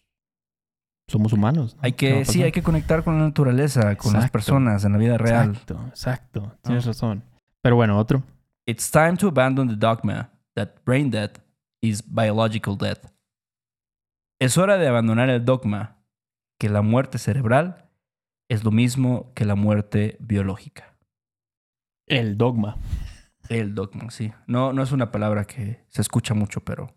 somos 1.08 1.34
humanos. 1.34 1.76
¿no? 1.76 1.82
Hay 1.84 1.94
¿Qué 1.94 2.12
va 2.14 2.20
que, 2.20 2.26
sí, 2.26 2.44
hay 2.44 2.52
que 2.52 2.62
conectar 2.62 3.04
con 3.04 3.18
la 3.18 3.26
naturaleza, 3.26 3.82
con 3.96 4.14
las 4.14 4.26
Exacto. 4.26 4.32
personas 4.32 4.86
en 4.86 4.92
la 4.92 5.00
vida 5.00 5.18
real. 5.18 5.50
Exacto, 5.50 5.86
exacto. 5.88 6.58
Tienes 6.62 6.86
razón. 6.86 7.24
Pero 7.64 7.76
bueno, 7.76 7.98
otro. 7.98 8.22
It's 8.68 8.92
time 8.92 9.18
to 9.18 9.30
abandon 9.30 9.68
the 9.68 9.76
dogma 9.76 10.30
that 10.54 10.76
brain 10.86 11.10
death 11.10 11.40
is 11.82 12.04
biological 12.06 12.78
death. 12.78 13.08
Es 14.40 14.56
hora 14.60 14.78
de 14.78 14.88
abandonar 14.88 15.32
el 15.32 15.44
dogma 15.44 15.98
que 16.60 16.70
la 16.70 16.84
muerte 16.84 17.18
cerebral 17.18 17.90
es 18.52 18.64
lo 18.64 18.70
mismo 18.70 19.32
que 19.34 19.46
la 19.46 19.56
muerte 19.56 20.18
biológica. 20.20 20.96
El 22.06 22.38
dogma. 22.38 22.78
El 23.52 23.76
dogma, 23.76 24.10
sí. 24.12 24.32
No, 24.48 24.72
no 24.72 24.82
es 24.82 24.92
una 24.92 25.12
palabra 25.12 25.44
que 25.46 25.84
se 25.90 26.02
escucha 26.02 26.34
mucho, 26.34 26.62
pero 26.62 26.94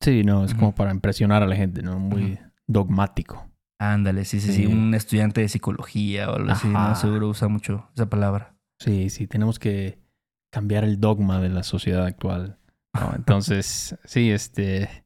Sí, 0.00 0.22
no, 0.22 0.44
es 0.44 0.54
como 0.54 0.74
para 0.74 0.90
impresionar 0.90 1.42
a 1.42 1.46
la 1.46 1.56
gente, 1.56 1.82
¿no? 1.82 1.98
Muy 1.98 2.38
dogmático. 2.66 3.48
ándale, 3.78 4.26
sí, 4.26 4.38
sí, 4.40 4.48
sí. 4.52 4.64
Sí. 4.64 4.66
Un 4.66 4.94
estudiante 4.94 5.40
de 5.40 5.48
psicología 5.48 6.30
o 6.30 6.36
algo 6.36 6.50
así, 6.50 6.68
¿no? 6.68 6.94
Seguro 6.94 7.28
usa 7.28 7.48
mucho 7.48 7.88
esa 7.94 8.08
palabra. 8.10 8.54
Sí, 8.78 9.08
sí, 9.08 9.26
tenemos 9.26 9.58
que 9.58 9.98
cambiar 10.52 10.84
el 10.84 11.00
dogma 11.00 11.40
de 11.40 11.48
la 11.48 11.62
sociedad 11.62 12.04
actual. 12.04 12.58
¿no? 12.92 13.12
Entonces, 13.16 13.96
sí, 14.04 14.30
este. 14.30 15.04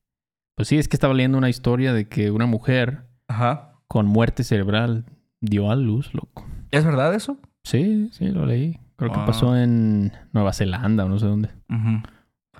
Pues 0.56 0.66
sí, 0.66 0.78
es 0.78 0.88
que 0.88 0.96
estaba 0.96 1.14
leyendo 1.14 1.38
una 1.38 1.48
historia 1.48 1.92
de 1.92 2.08
que 2.08 2.32
una 2.32 2.46
mujer 2.46 3.06
Ajá. 3.28 3.80
con 3.86 4.06
muerte 4.06 4.42
cerebral 4.42 5.04
dio 5.40 5.70
a 5.70 5.76
luz, 5.76 6.12
loco. 6.12 6.44
¿Es 6.72 6.84
verdad 6.84 7.14
eso? 7.14 7.38
Sí, 7.62 8.10
sí, 8.12 8.26
lo 8.26 8.44
leí. 8.46 8.80
Creo 8.98 9.12
que 9.12 9.18
pasó 9.20 9.56
en 9.56 10.12
Nueva 10.32 10.52
Zelanda 10.52 11.04
o 11.04 11.08
no 11.08 11.18
sé 11.18 11.26
dónde. 11.26 11.50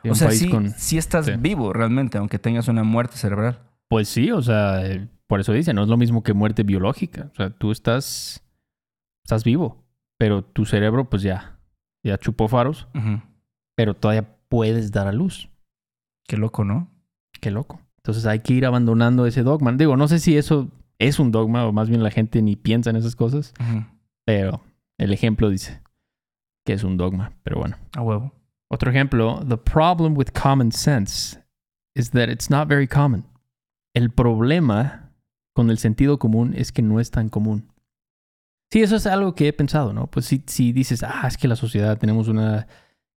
O 0.09 0.15
sea, 0.15 0.31
sí, 0.31 0.49
con- 0.49 0.71
sí 0.71 0.97
estás 0.97 1.27
sí. 1.27 1.33
vivo 1.39 1.73
realmente, 1.73 2.17
aunque 2.19 2.39
tengas 2.39 2.69
una 2.69 2.85
muerte 2.85 3.17
cerebral. 3.17 3.59
Pues 3.89 4.09
sí, 4.09 4.31
o 4.31 4.41
sea, 4.41 4.87
eh, 4.87 5.09
por 5.27 5.41
eso 5.41 5.53
dice, 5.53 5.75
no 5.75 5.83
es 5.83 5.89
lo 5.89 5.97
mismo 5.97 6.23
que 6.23 6.33
muerte 6.35 6.63
biológica. 6.63 7.31
O 7.33 7.35
sea, 7.35 7.51
tú 7.51 7.73
estás, 7.73 8.45
estás 9.25 9.43
vivo, 9.45 9.85
pero 10.17 10.45
tu 10.45 10.65
cerebro 10.65 11.11
pues 11.11 11.23
ya, 11.23 11.59
ya 12.05 12.17
chupó 12.19 12.47
faros, 12.49 12.87
pero 13.77 13.95
todavía 13.95 14.37
puedes 14.49 14.93
dar 14.93 15.09
a 15.09 15.13
luz. 15.13 15.51
Qué 16.29 16.37
loco, 16.37 16.65
¿no? 16.65 16.89
Qué 17.41 17.51
loco. 17.51 17.81
Entonces 17.97 18.27
hay 18.27 18.41
que 18.41 18.55
ir 18.55 18.65
abandonando 18.65 19.27
ese 19.27 19.43
dogma. 19.43 19.73
Digo, 19.73 19.97
no 19.97 20.07
sé 20.07 20.21
si 20.21 20.37
eso 20.37 20.69
es 21.01 21.19
un 21.19 21.33
dogma 21.33 21.67
o 21.67 21.73
más 21.73 21.89
bien 21.89 22.03
la 22.05 22.11
gente 22.11 22.41
ni 22.43 22.55
piensa 22.57 22.91
en 22.91 22.97
esas 22.97 23.17
cosas, 23.17 23.53
pero 24.25 24.61
el 24.99 25.13
ejemplo 25.13 25.49
dice 25.51 25.83
que 26.69 26.75
es 26.75 26.85
un 26.85 26.99
dogma. 26.99 27.33
Pero 27.45 27.61
bueno. 27.61 27.79
A 27.97 28.03
huevo. 28.03 28.31
Otro 28.71 28.91
ejemplo, 28.91 29.43
the 29.49 29.57
problem 29.57 30.15
with 30.15 30.35
common 30.35 30.71
sense 30.71 31.39
is 31.95 32.11
that 32.11 32.29
it's 32.29 32.51
not 32.51 32.69
very 32.69 32.87
common. 32.87 33.25
El 33.95 34.11
problema 34.11 35.15
con 35.55 35.71
el 35.71 35.79
sentido 35.79 36.19
común 36.19 36.53
es 36.55 36.71
que 36.71 36.83
no 36.83 37.01
es 37.01 37.11
tan 37.11 37.31
común. 37.31 37.73
Sí, 38.71 38.83
eso 38.83 38.97
es 38.97 39.07
algo 39.07 39.35
que 39.35 39.49
he 39.49 39.53
pensado, 39.55 39.95
¿no? 39.95 40.09
Pues 40.09 40.27
si, 40.27 40.43
si 40.47 40.75
dices, 40.75 41.03
ah, 41.03 41.27
es 41.27 41.39
que 41.39 41.49
la 41.49 41.57
sociedad 41.57 41.97
tenemos 41.97 42.29
una 42.29 42.67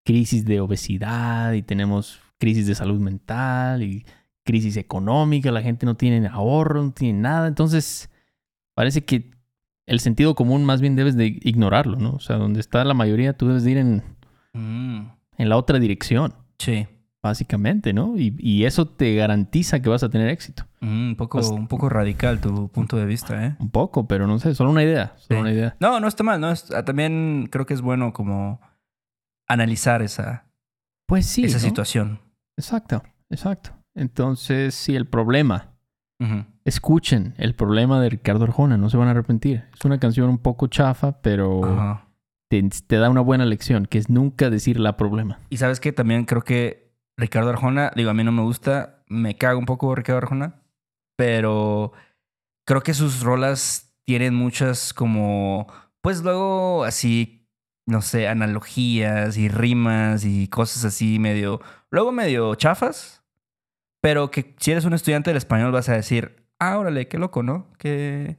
crisis 0.05 0.45
de 0.45 0.61
obesidad 0.61 1.51
y 1.51 1.61
tenemos 1.61 2.21
crisis 2.39 2.67
de 2.67 2.75
salud 2.75 3.01
mental 3.01 3.83
y 3.83 4.05
crisis 4.45 4.77
económica, 4.77 5.51
la 5.51 5.61
gente 5.61 5.85
no 5.85 5.97
tiene 5.97 6.25
ahorro, 6.27 6.81
no 6.81 6.93
tiene 6.93 7.19
nada, 7.19 7.49
entonces 7.49 8.09
parece 8.75 9.03
que 9.03 9.29
el 9.87 9.99
sentido 9.99 10.35
común 10.35 10.63
más 10.63 10.81
bien 10.81 10.95
debes 10.95 11.15
de 11.15 11.39
ignorarlo, 11.41 11.97
¿no? 11.97 12.11
O 12.13 12.19
sea, 12.19 12.37
donde 12.37 12.59
está 12.59 12.83
la 12.85 12.93
mayoría, 12.93 13.33
tú 13.33 13.47
debes 13.47 13.63
de 13.63 13.71
ir 13.71 13.77
en, 13.77 14.03
Mm. 14.53 15.07
en 15.37 15.49
la 15.49 15.57
otra 15.57 15.79
dirección, 15.79 16.33
Sí. 16.59 16.87
básicamente, 17.23 17.93
¿no? 17.93 18.17
Y, 18.17 18.35
y 18.39 18.65
eso 18.65 18.85
te 18.85 19.15
garantiza 19.15 19.81
que 19.81 19.89
vas 19.89 20.03
a 20.03 20.09
tener 20.09 20.27
éxito. 20.29 20.65
Mm, 20.81 21.09
un, 21.09 21.15
poco, 21.15 21.39
Hasta- 21.39 21.53
un 21.53 21.67
poco 21.67 21.87
radical 21.89 22.39
tu 22.41 22.67
punto 22.69 22.97
de 22.97 23.05
vista, 23.05 23.45
¿eh? 23.45 23.55
Un 23.59 23.69
poco, 23.69 24.07
pero 24.07 24.27
no 24.27 24.39
sé, 24.39 24.53
solo 24.55 24.71
una 24.71 24.83
idea, 24.83 25.13
solo 25.17 25.39
Sí. 25.39 25.41
una 25.41 25.51
idea. 25.51 25.75
No, 25.79 25.99
no 25.99 26.07
está 26.07 26.23
mal, 26.23 26.39
¿no? 26.41 26.51
Es- 26.51 26.71
ah, 26.71 26.83
también 26.83 27.47
creo 27.51 27.65
que 27.65 27.73
es 27.73 27.81
bueno 27.81 28.11
como 28.13 28.59
analizar 29.47 30.01
esa, 30.01 30.45
Pues 31.07 31.25
sí, 31.25 31.43
esa 31.45 31.57
¿no? 31.57 31.63
situación. 31.63 32.19
Exacto, 32.57 33.03
exacto. 33.29 33.71
Entonces, 33.95 34.73
sí, 34.75 34.95
el 34.95 35.05
problema. 35.07 35.70
Escuchen 36.65 37.33
el 37.37 37.55
problema 37.55 37.99
de 37.99 38.09
Ricardo 38.09 38.43
Arjona, 38.43 38.77
no 38.77 38.89
se 38.89 38.97
van 38.97 39.07
a 39.07 39.11
arrepentir. 39.11 39.65
Es 39.73 39.83
una 39.85 39.99
canción 39.99 40.29
un 40.29 40.37
poco 40.37 40.67
chafa, 40.67 41.21
pero 41.21 42.01
te, 42.49 42.61
te 42.85 42.97
da 42.97 43.09
una 43.09 43.21
buena 43.21 43.45
lección, 43.45 43.85
que 43.87 43.97
es 43.97 44.09
nunca 44.09 44.49
decir 44.49 44.79
la 44.79 44.97
problema. 44.97 45.39
Y 45.49 45.57
sabes 45.57 45.79
que 45.79 45.91
también 45.91 46.25
creo 46.25 46.43
que 46.43 46.91
Ricardo 47.17 47.49
Arjona, 47.49 47.91
digo, 47.95 48.09
a 48.09 48.13
mí 48.13 48.23
no 48.23 48.31
me 48.31 48.41
gusta, 48.41 49.03
me 49.07 49.37
cago 49.37 49.59
un 49.59 49.65
poco 49.65 49.95
Ricardo 49.95 50.19
Arjona, 50.19 50.61
pero 51.17 51.93
creo 52.65 52.81
que 52.81 52.93
sus 52.93 53.21
rolas 53.21 53.93
tienen 54.05 54.33
muchas 54.35 54.93
como, 54.93 55.67
pues 56.01 56.23
luego 56.23 56.83
así, 56.83 57.47
no 57.85 58.01
sé, 58.01 58.27
analogías 58.27 59.37
y 59.37 59.49
rimas 59.49 60.25
y 60.25 60.47
cosas 60.47 60.85
así 60.85 61.19
medio, 61.19 61.61
luego 61.89 62.11
medio 62.11 62.55
chafas, 62.55 63.20
pero 64.01 64.31
que 64.31 64.55
si 64.59 64.71
eres 64.71 64.85
un 64.85 64.93
estudiante 64.93 65.29
del 65.29 65.37
español 65.37 65.71
vas 65.71 65.89
a 65.89 65.93
decir, 65.93 66.43
ah, 66.59 66.77
órale, 66.77 67.07
qué 67.07 67.17
loco, 67.17 67.43
¿no? 67.43 67.71
Que, 67.77 68.37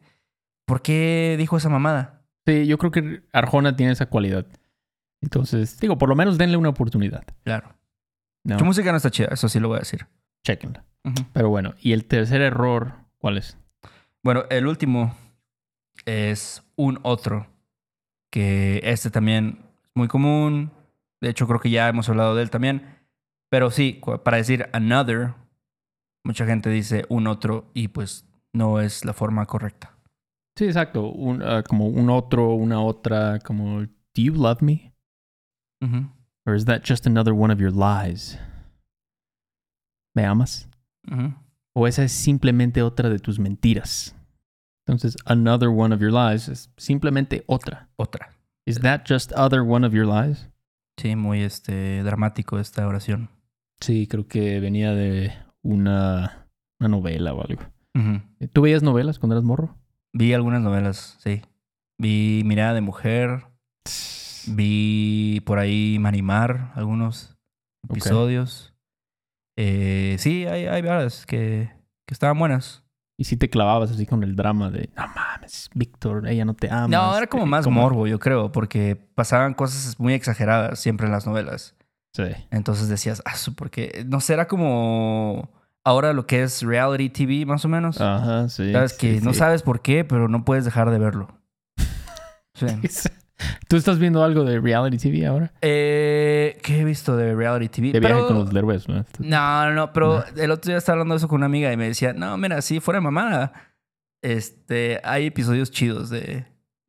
¿Por 0.67 0.83
qué 0.83 1.37
dijo 1.39 1.57
esa 1.57 1.69
mamada? 1.69 2.23
Sí, 2.47 2.67
yo 2.67 2.79
creo 2.79 2.91
que 2.91 3.23
Arjona 3.33 3.77
tiene 3.77 3.93
esa 3.93 4.07
cualidad. 4.07 4.47
Entonces, 5.21 5.79
digo, 5.79 5.97
por 5.97 6.09
lo 6.09 6.17
menos 6.17 6.37
denle 6.37 6.57
una 6.57 6.71
oportunidad. 6.71 7.25
Claro. 7.45 7.75
¿no? 8.45 8.59
Su 8.59 8.65
música 8.65 8.91
no 8.91 8.97
está 8.97 9.11
chida, 9.11 9.29
eso 9.31 9.49
sí 9.49 9.61
lo 9.61 9.69
voy 9.69 9.77
a 9.77 9.81
decir. 9.81 10.07
Chequenla. 10.45 10.85
Pero 11.33 11.49
bueno, 11.49 11.75
y 11.81 11.93
el 11.93 12.05
tercer 12.05 12.41
error, 12.43 12.95
¿cuál 13.19 13.39
es? 13.39 13.57
Bueno, 14.25 14.45
el 14.51 14.67
último 14.67 15.17
es 16.05 16.63
un 16.77 16.99
otro, 17.03 17.47
que 18.31 18.81
este 18.85 19.11
también 19.11 19.61
es 19.85 19.91
muy 19.95 20.09
común. 20.09 20.73
De 21.21 21.31
hecho, 21.31 21.47
creo 21.47 21.61
que 21.61 21.71
ya 21.71 21.89
hemos 21.89 22.09
hablado 22.09 22.35
de 22.35 22.43
él 22.43 22.51
también. 22.51 22.99
Pero 23.49 23.71
sí, 23.71 24.01
para 24.25 24.39
decir 24.39 24.69
another, 24.73 25.35
mucha 26.25 26.47
gente 26.47 26.71
dice 26.71 27.05
un 27.09 27.27
otro 27.27 27.71
y 27.75 27.89
pues 27.89 28.27
no 28.53 28.81
es 28.81 29.05
la 29.05 29.13
forma 29.13 29.47
correcta. 29.47 29.97
Sí, 30.57 30.67
exacto. 30.67 31.11
Un, 31.11 31.43
ah, 31.43 31.63
como 31.63 31.89
un 31.89 32.11
otro, 32.11 32.55
una 32.55 32.81
otra, 32.81 33.39
como, 33.41 33.81
¿do 33.81 33.89
you 34.15 34.35
love 34.35 34.61
me? 34.61 34.93
Ujú, 35.83 36.09
Or 36.45 36.55
is 36.55 36.65
that 36.67 36.83
just 36.85 37.07
another 37.07 37.33
one 37.33 37.53
of 37.53 37.61
your 37.61 37.73
lies? 37.73 38.39
¿Me 40.15 40.25
amas? 40.25 40.69
¿O 41.75 41.87
esa 41.87 42.05
es 42.05 42.13
simplemente 42.13 42.83
otra 42.83 43.09
de 43.09 43.19
tus 43.19 43.39
mentiras? 43.39 44.15
Entonces, 44.87 45.17
another 45.25 45.69
one 45.69 45.95
of 45.95 46.01
your 46.01 46.13
lies 46.13 46.49
es 46.49 46.71
simplemente 46.77 47.45
otra. 47.47 47.89
Otra. 47.97 48.31
Is 48.67 48.81
that 48.81 49.05
just 49.09 49.33
other 49.33 49.63
one 49.63 49.87
of 49.87 49.93
your 49.93 50.07
lies? 50.07 50.49
Sí, 50.99 51.17
muy 51.17 51.43
este, 51.43 52.03
dramático 52.03 52.59
esta 52.59 52.87
oración. 52.87 53.31
Sí, 53.81 54.07
creo 54.07 54.27
que 54.27 54.61
venía 54.61 54.93
de 54.93 55.33
una, 55.63 56.49
una 56.81 56.89
novela 56.89 57.35
o 57.35 57.43
algo. 57.43 57.63
Ujú. 57.95 58.49
¿Tú 58.53 58.63
veías 58.63 58.83
novelas 58.83 59.19
cuando 59.19 59.37
eras 59.37 59.45
morro? 59.45 59.77
Vi 60.13 60.33
algunas 60.35 60.61
novelas, 60.61 61.17
sí. 61.21 61.43
Vi 61.99 62.43
Mirada 62.45 62.75
de 62.75 62.81
Mujer, 62.81 63.47
vi 64.47 65.41
por 65.47 65.59
ahí 65.59 65.99
Manimar, 66.01 66.73
algunos 66.75 67.37
episodios. 67.89 68.75
Eh, 69.57 70.17
sí, 70.19 70.47
hay, 70.47 70.67
hay 70.67 70.83
varias 70.83 71.27
que, 71.27 71.71
que 72.07 72.15
estaban 72.15 72.39
buenas. 72.39 72.83
Y 73.19 73.25
si 73.25 73.37
te 73.37 73.51
clavabas 73.51 73.91
así 73.91 74.07
con 74.07 74.23
el 74.25 74.35
drama 74.35 74.71
de, 74.71 74.91
no 74.97 75.07
mames, 75.15 75.71
Víctor, 75.75 76.27
ella 76.27 76.45
no 76.45 76.55
te 76.55 76.71
ama. 76.71 76.89
no, 76.89 77.17
era 77.17 77.27
como 77.27 77.47
más 77.47 77.69
morbo, 77.69 78.07
yo 78.07 78.19
creo, 78.19 78.51
porque 78.51 78.97
pasaban 78.97 79.55
cosas 79.55 80.01
muy 80.01 80.15
exageradas 80.15 80.81
siempre 80.81 81.07
en 81.07 81.13
las 81.13 81.27
novelas. 81.27 81.77
Sí. 82.13 82.25
Entonces 82.51 82.89
decías, 82.89 83.23
ah, 83.25 83.35
porque 83.57 84.05
no 84.07 84.21
sé, 84.21 84.35
era 84.35 84.47
como 84.47 85.51
ahora 85.85 86.13
lo 86.13 86.27
que 86.27 86.43
es 86.43 86.63
reality 86.63 87.09
TV, 87.11 87.47
más 87.47 87.65
o 87.65 87.69
menos. 87.69 88.01
Ajá, 88.01 88.49
sí. 88.49 88.73
sabes 88.73 88.93
sí, 88.93 88.99
que 88.99 89.21
no 89.21 89.33
sabes 89.35 89.63
por 89.63 89.81
qué, 89.81 90.05
pero 90.05 90.29
no 90.29 90.45
puedes 90.45 90.65
dejar 90.65 90.91
de 90.91 90.99
verlo. 90.99 91.29
Sí. 92.55 92.67
¿Tú 93.69 93.77
estás 93.77 93.99
viendo 93.99 94.23
algo 94.23 94.45
de 94.45 94.61
reality 94.61 94.99
TV 94.99 95.27
ahora? 95.27 95.53
Eh, 95.63 96.59
¿Qué 96.63 96.81
he 96.81 96.85
visto 96.85 97.17
de 97.17 97.35
reality 97.35 97.69
TV? 97.69 97.93
De 97.93 98.01
viaje 98.01 98.15
Pero- 98.15 98.27
con 98.29 98.39
los 98.39 98.53
derbez, 98.53 98.89
¿no? 98.89 99.05
No, 99.19 99.65
no, 99.67 99.73
no, 99.73 99.93
pero 99.93 100.25
el 100.37 100.51
otro 100.51 100.69
día 100.69 100.77
estaba 100.77 100.95
hablando 100.95 101.15
de 101.15 101.17
eso 101.17 101.29
con 101.29 101.39
una 101.39 101.47
amiga 101.47 101.73
y 101.73 101.77
me 101.77 101.89
decía, 101.89 102.13
no, 102.13 102.37
mira, 102.37 102.61
sí, 102.61 102.79
fuera 102.79 103.01
mamada, 103.01 103.53
este, 104.23 105.01
hay 105.03 105.27
episodios 105.27 105.71
chidos 105.71 106.11
de, 106.11 106.45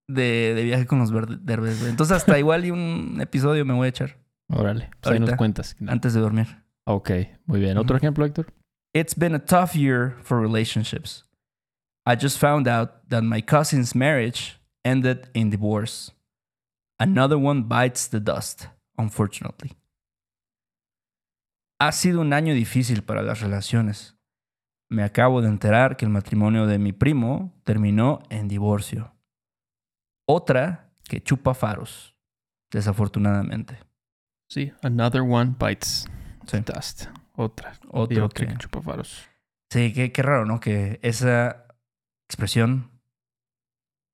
de, 0.08 0.54
de 0.54 0.64
viaje 0.64 0.86
con 0.86 1.00
los 1.00 1.12
güey. 1.12 1.90
Entonces 1.90 2.18
hasta 2.18 2.38
igual 2.40 2.66
y 2.66 2.72
un 2.72 3.20
episodio 3.22 3.66
me 3.66 3.74
voy 3.74 3.86
a 3.86 3.90
echar 3.90 4.23
Órale, 4.56 4.90
pues 5.02 5.14
ahí 5.14 5.20
nos 5.20 5.36
cuentas. 5.36 5.76
antes 5.88 6.14
de 6.14 6.20
dormir. 6.20 6.48
Ok, 6.86 7.12
muy 7.46 7.60
bien. 7.60 7.78
¿Otro 7.78 7.98
ejemplo, 7.98 8.26
Héctor? 8.26 8.54
It's 8.94 9.16
been 9.18 9.34
a 9.34 9.40
tough 9.40 9.76
year 9.76 10.16
for 10.24 10.40
relationships. 10.40 11.26
I 12.06 12.16
just 12.16 12.38
found 12.38 12.68
out 12.68 13.10
that 13.10 13.24
my 13.24 13.42
cousin's 13.42 13.96
marriage 13.96 14.60
ended 14.84 15.30
in 15.34 15.50
divorce. 15.50 16.12
Another 17.00 17.38
one 17.38 17.64
bites 17.64 18.08
the 18.08 18.20
dust, 18.20 18.68
unfortunately. 18.98 19.72
Ha 21.80 21.92
sido 21.92 22.22
un 22.22 22.34
año 22.34 22.54
difícil 22.54 23.04
para 23.04 23.24
las 23.24 23.42
relaciones. 23.42 24.16
Me 24.90 25.04
acabo 25.04 25.42
de 25.42 25.48
enterar 25.48 25.98
que 25.98 26.06
el 26.06 26.12
matrimonio 26.12 26.68
de 26.68 26.78
mi 26.78 26.92
primo 26.94 27.52
terminó 27.64 28.22
en 28.30 28.48
divorcio. 28.48 29.16
Otra 30.28 30.92
que 31.10 31.22
chupa 31.22 31.54
faros, 31.54 32.16
desafortunadamente. 32.72 33.80
Sí, 34.50 34.72
another 34.82 35.22
one 35.22 35.56
bites 35.60 36.08
Sí. 36.46 36.60
dust. 36.62 37.06
Otra. 37.36 37.74
Otro 37.90 38.26
otra 38.26 38.46
que- 38.46 38.54
que 38.54 38.58
chupa 38.60 38.82
faros. 38.82 39.28
Sí, 39.72 39.92
qué, 39.94 40.12
qué 40.12 40.22
raro, 40.22 40.46
¿no? 40.46 40.60
Que 40.60 41.00
esa 41.02 41.66
expresión, 42.30 42.92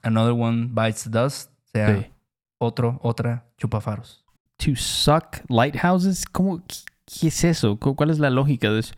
another 0.01 0.33
one 0.33 0.67
bites 0.71 1.03
the 1.03 1.09
dust, 1.09 1.51
sea 1.73 1.97
Sí. 2.01 2.11
otro, 2.59 2.99
otra 3.03 3.45
chupa 3.57 3.81
faros. 3.81 4.25
To 4.57 4.75
suck 4.75 5.37
lighthouses, 5.49 6.25
¿cómo? 6.25 6.61
¿Qué, 7.05 7.27
es 7.27 7.43
eso? 7.43 7.77
¿Cu- 7.79 7.95
¿Cuál 7.95 8.09
es 8.09 8.19
la 8.19 8.29
lógica 8.29 8.69
de 8.69 8.79
eso? 8.79 8.93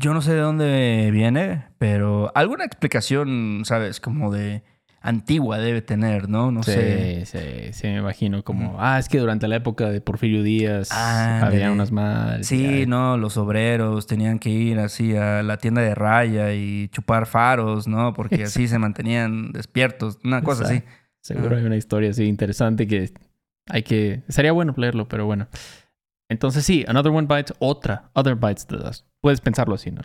Yo 0.00 0.14
no 0.14 0.22
sé 0.22 0.32
de 0.32 0.40
dónde 0.40 1.10
viene, 1.12 1.68
pero 1.78 2.32
alguna 2.34 2.64
explicación, 2.64 3.62
¿sabes? 3.64 4.00
Como 4.00 4.32
de 4.32 4.62
antigua 5.00 5.58
debe 5.58 5.80
tener, 5.82 6.28
¿no? 6.28 6.50
No 6.52 6.62
sé. 6.62 7.24
sí, 7.24 7.38
sí, 7.38 7.72
sí, 7.72 7.86
me 7.88 7.96
imagino 7.98 8.42
como, 8.44 8.68
Ujú. 8.70 8.76
ah, 8.80 8.98
es 8.98 9.08
que 9.08 9.18
durante 9.18 9.48
la 9.48 9.56
época 9.56 9.88
de 9.90 10.00
Porfirio 10.00 10.42
Díaz 10.42 10.90
había 10.92 11.70
unas 11.72 11.90
madres. 11.90 12.46
Sí, 12.46 12.80
ya. 12.80 12.86
no, 12.86 13.16
los 13.16 13.36
obreros 13.36 14.06
tenían 14.06 14.38
que 14.38 14.50
ir 14.50 14.78
así 14.78 15.16
a 15.16 15.42
la 15.42 15.56
tienda 15.56 15.80
de 15.82 15.94
raya 15.94 16.52
y 16.52 16.88
chupar 16.88 17.26
faros, 17.26 17.88
¿no? 17.88 18.12
Porque 18.12 18.44
así 18.44 18.68
se 18.68 18.78
mantenían 18.78 19.52
despiertos, 19.52 20.18
una 20.24 20.42
cosa 20.42 20.64
así. 20.64 20.82
Seguro 21.22 21.56
Ah. 21.56 21.58
hay 21.58 21.64
una 21.64 21.76
historia 21.76 22.10
así 22.10 22.24
interesante 22.24 22.86
que 22.86 23.10
hay 23.68 23.82
que... 23.82 24.22
Sería 24.28 24.52
bueno 24.52 24.74
leerlo, 24.76 25.06
pero 25.08 25.26
bueno. 25.26 25.48
Entonces 26.28 26.64
sí, 26.64 26.84
another 26.88 27.10
one 27.12 27.26
bites, 27.26 27.54
otra, 27.58 28.10
other 28.14 28.36
bites 28.36 28.66
the 28.66 28.76
dust. 28.76 29.04
Puedes 29.20 29.40
pensarlo 29.40 29.74
así, 29.74 29.90
¿no? 29.90 30.02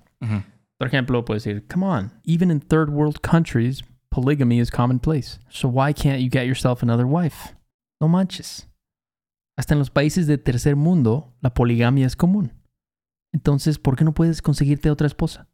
Por 0.78 0.88
ejemplo, 0.88 1.24
puedes 1.24 1.44
decir, 1.44 1.66
come 1.72 1.86
on, 1.86 2.12
even 2.26 2.52
in 2.52 2.60
third 2.60 2.90
world 2.90 3.20
countries, 3.22 3.84
polygamy 4.16 4.60
is 4.60 4.72
commonplace. 4.72 5.40
So 5.50 5.68
why 5.68 5.92
can't 5.92 6.22
you 6.22 6.30
get 6.30 6.46
yourself 6.46 6.82
another 6.82 7.06
wife? 7.06 7.54
No 8.00 8.08
manches. 8.08 8.66
Hasta 9.58 9.74
en 9.74 9.80
los 9.80 9.90
países 9.90 10.26
de 10.26 10.38
tercer 10.38 10.78
mundo, 10.78 11.34
la 11.42 11.54
poligamia 11.54 12.08
es 12.08 12.16
común. 12.16 12.54
Entonces, 13.34 13.78
¿por 13.78 13.98
qué 13.98 14.06
no 14.06 14.14
puedes 14.14 14.42
conseguirte 14.42 14.90
otra 14.90 15.08
esposa? 15.08 15.50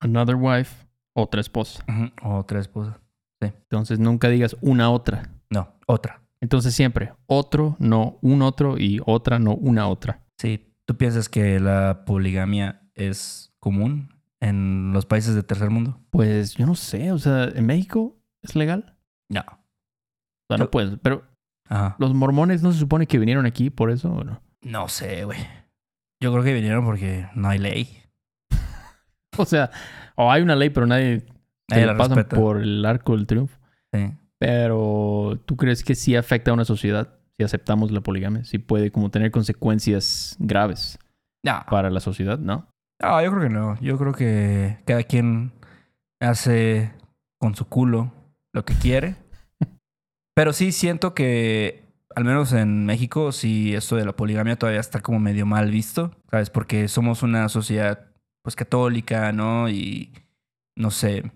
Another 0.00 0.36
wife, 0.36 0.86
otra 1.14 1.42
esposa. 1.42 1.84
Ujú. 1.86 2.10
Otra 2.38 2.60
esposa. 2.60 3.00
Entonces, 3.42 3.98
nunca 3.98 4.28
digas 4.30 4.56
una 4.62 4.90
otra. 4.90 5.30
No, 5.50 5.74
otra. 5.86 6.22
Entonces, 6.40 6.74
siempre 6.74 7.12
otro, 7.26 7.76
no 7.78 8.18
un 8.22 8.40
otro 8.40 8.78
y 8.78 9.00
otra, 9.04 9.38
no 9.38 9.54
una 9.54 9.88
otra. 9.88 10.24
Sí, 10.38 10.72
¿tú 10.86 10.96
piensas 10.96 11.28
que 11.28 11.60
la 11.60 12.04
poligamia 12.06 12.88
es 12.94 13.52
común 13.60 14.15
en 14.40 14.92
los 14.92 15.06
países 15.06 15.34
de 15.34 15.42
tercer 15.42 15.70
mundo? 15.70 16.00
Pues 16.10 16.54
yo 16.54 16.66
no 16.66 16.74
sé, 16.74 17.12
o 17.12 17.18
sea, 17.18 17.44
¿en 17.44 17.66
México 17.66 18.16
es 18.42 18.54
legal? 18.56 18.96
No. 19.30 19.40
O 19.40 20.46
sea, 20.48 20.58
no 20.58 20.70
puedes, 20.70 20.98
pero 21.02 21.24
Ajá. 21.68 21.96
¿Los 21.98 22.14
mormones 22.14 22.62
no 22.62 22.72
se 22.72 22.78
supone 22.78 23.08
que 23.08 23.18
vinieron 23.18 23.44
aquí 23.44 23.70
por 23.70 23.90
eso 23.90 24.12
o 24.12 24.22
no? 24.22 24.40
No 24.62 24.88
sé, 24.88 25.24
güey. 25.24 25.38
Yo 26.22 26.30
creo 26.32 26.44
que 26.44 26.54
vinieron 26.54 26.84
porque 26.84 27.28
no 27.34 27.48
hay 27.48 27.58
ley. 27.58 28.02
O 29.38 29.44
sea, 29.44 29.70
o 30.14 30.30
hay 30.32 30.40
una 30.42 30.56
ley, 30.56 30.70
pero 30.70 30.86
nadie 30.86 31.26
se 31.68 31.84
la 31.84 31.94
pasan 31.96 32.16
respeta. 32.16 32.40
por 32.40 32.62
el 32.62 32.84
arco 32.86 33.16
del 33.16 33.26
triunfo. 33.26 33.58
Sí. 33.92 34.12
Pero 34.38 35.42
¿tú 35.44 35.56
crees 35.56 35.82
que 35.84 35.94
sí 35.94 36.16
afecta 36.16 36.50
a 36.52 36.54
una 36.54 36.64
sociedad 36.64 37.18
si 37.36 37.44
aceptamos 37.44 37.90
la 37.90 38.00
poligamia? 38.00 38.44
Sí 38.44 38.58
puede 38.58 38.90
como 38.90 39.10
tener 39.10 39.30
consecuencias 39.30 40.36
graves 40.38 40.98
No. 41.44 41.64
para 41.68 41.90
la 41.90 42.00
sociedad, 42.00 42.38
¿no? 42.38 42.68
No, 43.02 43.22
yo 43.22 43.30
creo 43.30 43.42
que 43.42 43.48
no. 43.50 43.80
Yo 43.80 43.98
creo 43.98 44.12
que 44.12 44.78
cada 44.86 45.02
quien 45.02 45.52
hace 46.20 46.92
con 47.38 47.54
su 47.54 47.68
culo 47.68 48.12
lo 48.52 48.64
que 48.64 48.74
quiere. 48.74 49.16
Pero 50.34 50.52
sí 50.52 50.72
siento 50.72 51.14
que, 51.14 51.84
al 52.14 52.24
menos 52.24 52.52
en 52.52 52.86
México, 52.86 53.32
sí 53.32 53.74
esto 53.74 53.96
de 53.96 54.04
la 54.04 54.16
poligamia 54.16 54.56
todavía 54.56 54.80
está 54.80 55.00
como 55.00 55.18
medio 55.18 55.44
mal 55.46 55.70
visto, 55.70 56.12
¿sabes? 56.30 56.50
Porque 56.50 56.88
somos 56.88 57.22
una 57.22 57.48
sociedad, 57.48 58.06
pues, 58.42 58.56
católica, 58.56 59.32
¿no? 59.32 59.68
Y, 59.68 60.12
no 60.76 60.90
sé, 60.90 61.30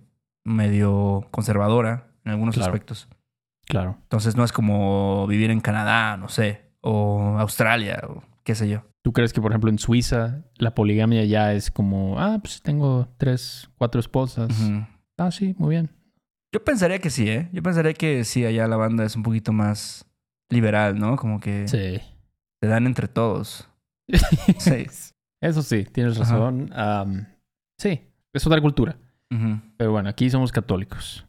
medio 0.44 1.26
conservadora 1.30 2.06
en 2.24 2.32
algunos 2.32 2.54
Claro. 2.54 2.72
aspectos. 2.72 3.08
Claro. 3.66 3.98
Entonces 4.02 4.34
no 4.36 4.44
es 4.44 4.52
como 4.52 5.26
vivir 5.26 5.50
en 5.50 5.60
Canadá, 5.60 6.16
no 6.16 6.28
sé, 6.28 6.62
o 6.80 7.36
Australia, 7.38 8.00
o 8.08 8.22
qué 8.44 8.54
sé 8.54 8.68
yo. 8.68 8.82
¿Tú 9.02 9.12
crees 9.12 9.32
que, 9.32 9.40
por 9.40 9.50
ejemplo, 9.52 9.70
en 9.70 9.78
Suiza 9.78 10.44
la 10.56 10.74
poligamia 10.74 11.24
ya 11.24 11.54
es 11.54 11.70
como, 11.70 12.18
ah, 12.20 12.38
pues 12.42 12.60
tengo 12.62 13.08
tres, 13.16 13.70
cuatro 13.78 13.98
esposas? 14.00 14.50
Ah, 15.18 15.30
sí, 15.30 15.54
muy 15.58 15.70
bien. 15.70 15.90
Yo 16.52 16.62
pensaría 16.64 16.98
que 16.98 17.10
sí, 17.10 17.28
¿eh? 17.28 17.48
Yo 17.52 17.62
pensaría 17.62 17.94
que 17.94 18.24
sí, 18.24 18.44
allá 18.44 18.66
la 18.66 18.76
banda 18.76 19.04
es 19.04 19.16
un 19.16 19.22
poquito 19.22 19.52
más 19.52 20.04
liberal, 20.50 20.98
¿no? 20.98 21.16
Como 21.16 21.40
que 21.40 21.66
Sí. 21.68 22.00
se 22.62 22.68
dan 22.68 22.86
entre 22.86 23.08
todos. 23.08 23.68
Sí. 24.58 24.86
Eso 25.42 25.62
sí, 25.62 25.84
tienes 25.84 26.18
razón. 26.18 26.70
Sí, 27.78 28.02
es 28.34 28.46
otra 28.46 28.60
cultura. 28.60 28.98
Pero 29.78 29.92
bueno, 29.92 30.08
aquí 30.10 30.28
somos 30.28 30.52
católicos. 30.52 31.24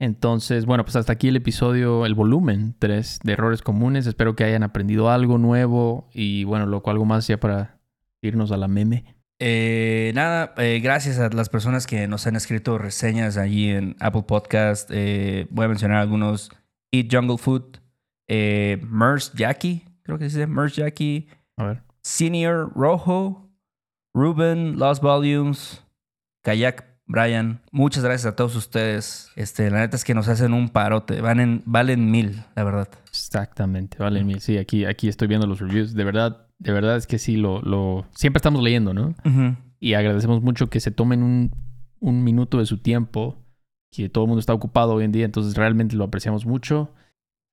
Entonces, 0.00 0.64
bueno, 0.64 0.84
pues 0.84 0.96
hasta 0.96 1.12
aquí 1.12 1.28
el 1.28 1.36
episodio, 1.36 2.06
el 2.06 2.14
volumen 2.14 2.74
3 2.78 3.20
de 3.22 3.32
errores 3.32 3.60
comunes. 3.60 4.06
Espero 4.06 4.34
que 4.34 4.44
hayan 4.44 4.62
aprendido 4.62 5.10
algo 5.10 5.38
nuevo 5.38 6.08
y 6.12 6.44
bueno, 6.44 6.66
loco, 6.66 6.90
algo 6.90 7.04
más 7.04 7.26
ya 7.26 7.38
para 7.38 7.78
irnos 8.22 8.50
a 8.50 8.56
la 8.56 8.66
meme. 8.66 9.04
Eh, 9.38 10.12
nada, 10.14 10.54
eh, 10.56 10.80
gracias 10.82 11.18
a 11.18 11.28
las 11.28 11.50
personas 11.50 11.86
que 11.86 12.08
nos 12.08 12.26
han 12.26 12.34
escrito 12.34 12.78
reseñas 12.78 13.36
allí 13.36 13.68
en 13.68 13.94
Apple 14.00 14.24
Podcast. 14.26 14.90
Eh, 14.92 15.46
voy 15.50 15.66
a 15.66 15.68
mencionar 15.68 15.98
algunos. 15.98 16.50
Eat 16.92 17.06
Jungle 17.12 17.38
Food, 17.38 17.78
eh, 18.28 18.80
Merce 18.88 19.30
Jackie, 19.36 19.84
creo 20.02 20.18
que 20.18 20.28
se 20.28 20.38
dice 20.38 20.46
Merce 20.46 20.80
Jackie, 20.82 21.28
A 21.56 21.64
ver. 21.64 21.82
Senior 22.02 22.72
Rojo, 22.74 23.48
Ruben, 24.12 24.78
Lost 24.78 25.02
Volumes, 25.02 25.84
Kayak 26.42 26.89
Brian. 27.10 27.60
Muchas 27.72 28.04
gracias 28.04 28.32
a 28.32 28.36
todos 28.36 28.54
ustedes. 28.54 29.32
Este, 29.34 29.68
la 29.68 29.80
neta 29.80 29.96
es 29.96 30.04
que 30.04 30.14
nos 30.14 30.28
hacen 30.28 30.54
un 30.54 30.68
parote. 30.68 31.20
Valen, 31.20 31.62
valen 31.66 32.08
mil, 32.08 32.44
la 32.54 32.62
verdad. 32.62 32.88
Exactamente, 33.08 33.98
vale. 33.98 34.22
mil. 34.22 34.40
Sí, 34.40 34.58
aquí, 34.58 34.84
aquí 34.84 35.08
estoy 35.08 35.26
viendo 35.26 35.48
los 35.48 35.58
reviews. 35.58 35.92
De 35.94 36.04
verdad, 36.04 36.46
de 36.60 36.72
verdad 36.72 36.96
es 36.96 37.08
que 37.08 37.18
sí, 37.18 37.36
lo, 37.36 37.62
lo... 37.62 38.06
siempre 38.14 38.38
estamos 38.38 38.62
leyendo, 38.62 38.94
¿no? 38.94 39.16
Y 39.80 39.94
agradecemos 39.94 40.40
mucho 40.40 40.70
que 40.70 40.78
se 40.78 40.92
tomen 40.92 41.24
un, 41.24 41.50
un 41.98 42.22
minuto 42.22 42.58
de 42.60 42.66
su 42.66 42.78
tiempo, 42.78 43.42
que 43.90 44.08
todo 44.08 44.24
el 44.24 44.28
mundo 44.28 44.38
está 44.38 44.54
ocupado 44.54 44.94
hoy 44.94 45.04
en 45.04 45.10
día, 45.10 45.24
entonces 45.24 45.56
realmente 45.56 45.96
lo 45.96 46.04
apreciamos 46.04 46.46
mucho. 46.46 46.94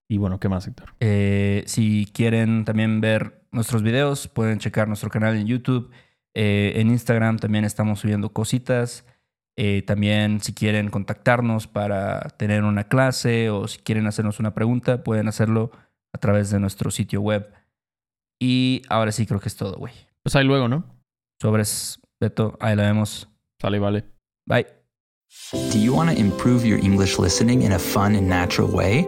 Y 0.08 0.20
bueno, 0.20 0.39
¿qué 0.39 0.50
más, 0.50 0.67
Héctor? 0.67 0.93
Eh, 1.00 1.63
si 1.65 2.08
quieren 2.13 2.63
también 2.63 3.02
ver 3.02 3.41
nuestros 3.52 3.82
videos, 3.82 4.28
pueden 4.28 4.60
checar 4.60 4.88
nuestro 4.88 5.10
canal 5.10 5.36
en 5.36 5.48
YouTube. 5.48 5.89
Eh, 6.36 6.74
en 6.76 6.89
Instagram 6.89 7.39
también 7.39 7.65
estamos 7.65 8.02
subiendo 8.02 8.30
cositas. 8.30 9.04
Eh, 9.60 9.82
también 9.82 10.39
si 10.39 10.54
quieren 10.54 10.89
contactarnos 10.89 11.67
para 11.67 12.22
tener 12.38 12.63
una 12.63 12.88
clase 12.88 13.50
o 13.50 13.67
si 13.67 13.80
quieren 13.80 14.06
hacernos 14.06 14.39
una 14.39 14.54
pregunta, 14.54 15.04
pueden 15.04 15.28
hacerlo 15.28 15.72
a 16.13 16.20
través 16.20 16.52
de 16.52 16.60
nuestro 16.60 16.91
sitio 16.91 17.22
web. 17.22 17.52
Y 18.39 18.84
ahora 18.88 19.12
sí 19.12 19.26
creo 19.26 19.39
que 19.39 19.50
es 19.50 19.56
todo, 19.56 19.78
güey. 19.78 19.93
Pues 20.22 20.36
ahí 20.36 20.46
luego, 20.46 20.67
¿no? 20.67 20.84
Sobres, 21.41 22.00
Beto, 22.20 22.56
ahí 22.60 22.76
la 22.76 22.84
vemos. 22.84 23.28
Sale, 23.60 23.80
vale. 23.80 24.06
Bye. 24.46 24.67
Do 25.74 25.80
you 25.80 25.93
want 25.93 26.10
to 26.12 26.15
improve 26.15 26.65
your 26.65 26.80
English 26.80 27.17
listening 27.17 27.63
in 27.63 27.74
a 27.74 27.80
fun 27.80 28.15
and 28.15 28.28
natural 28.28 28.70
way? 28.70 29.08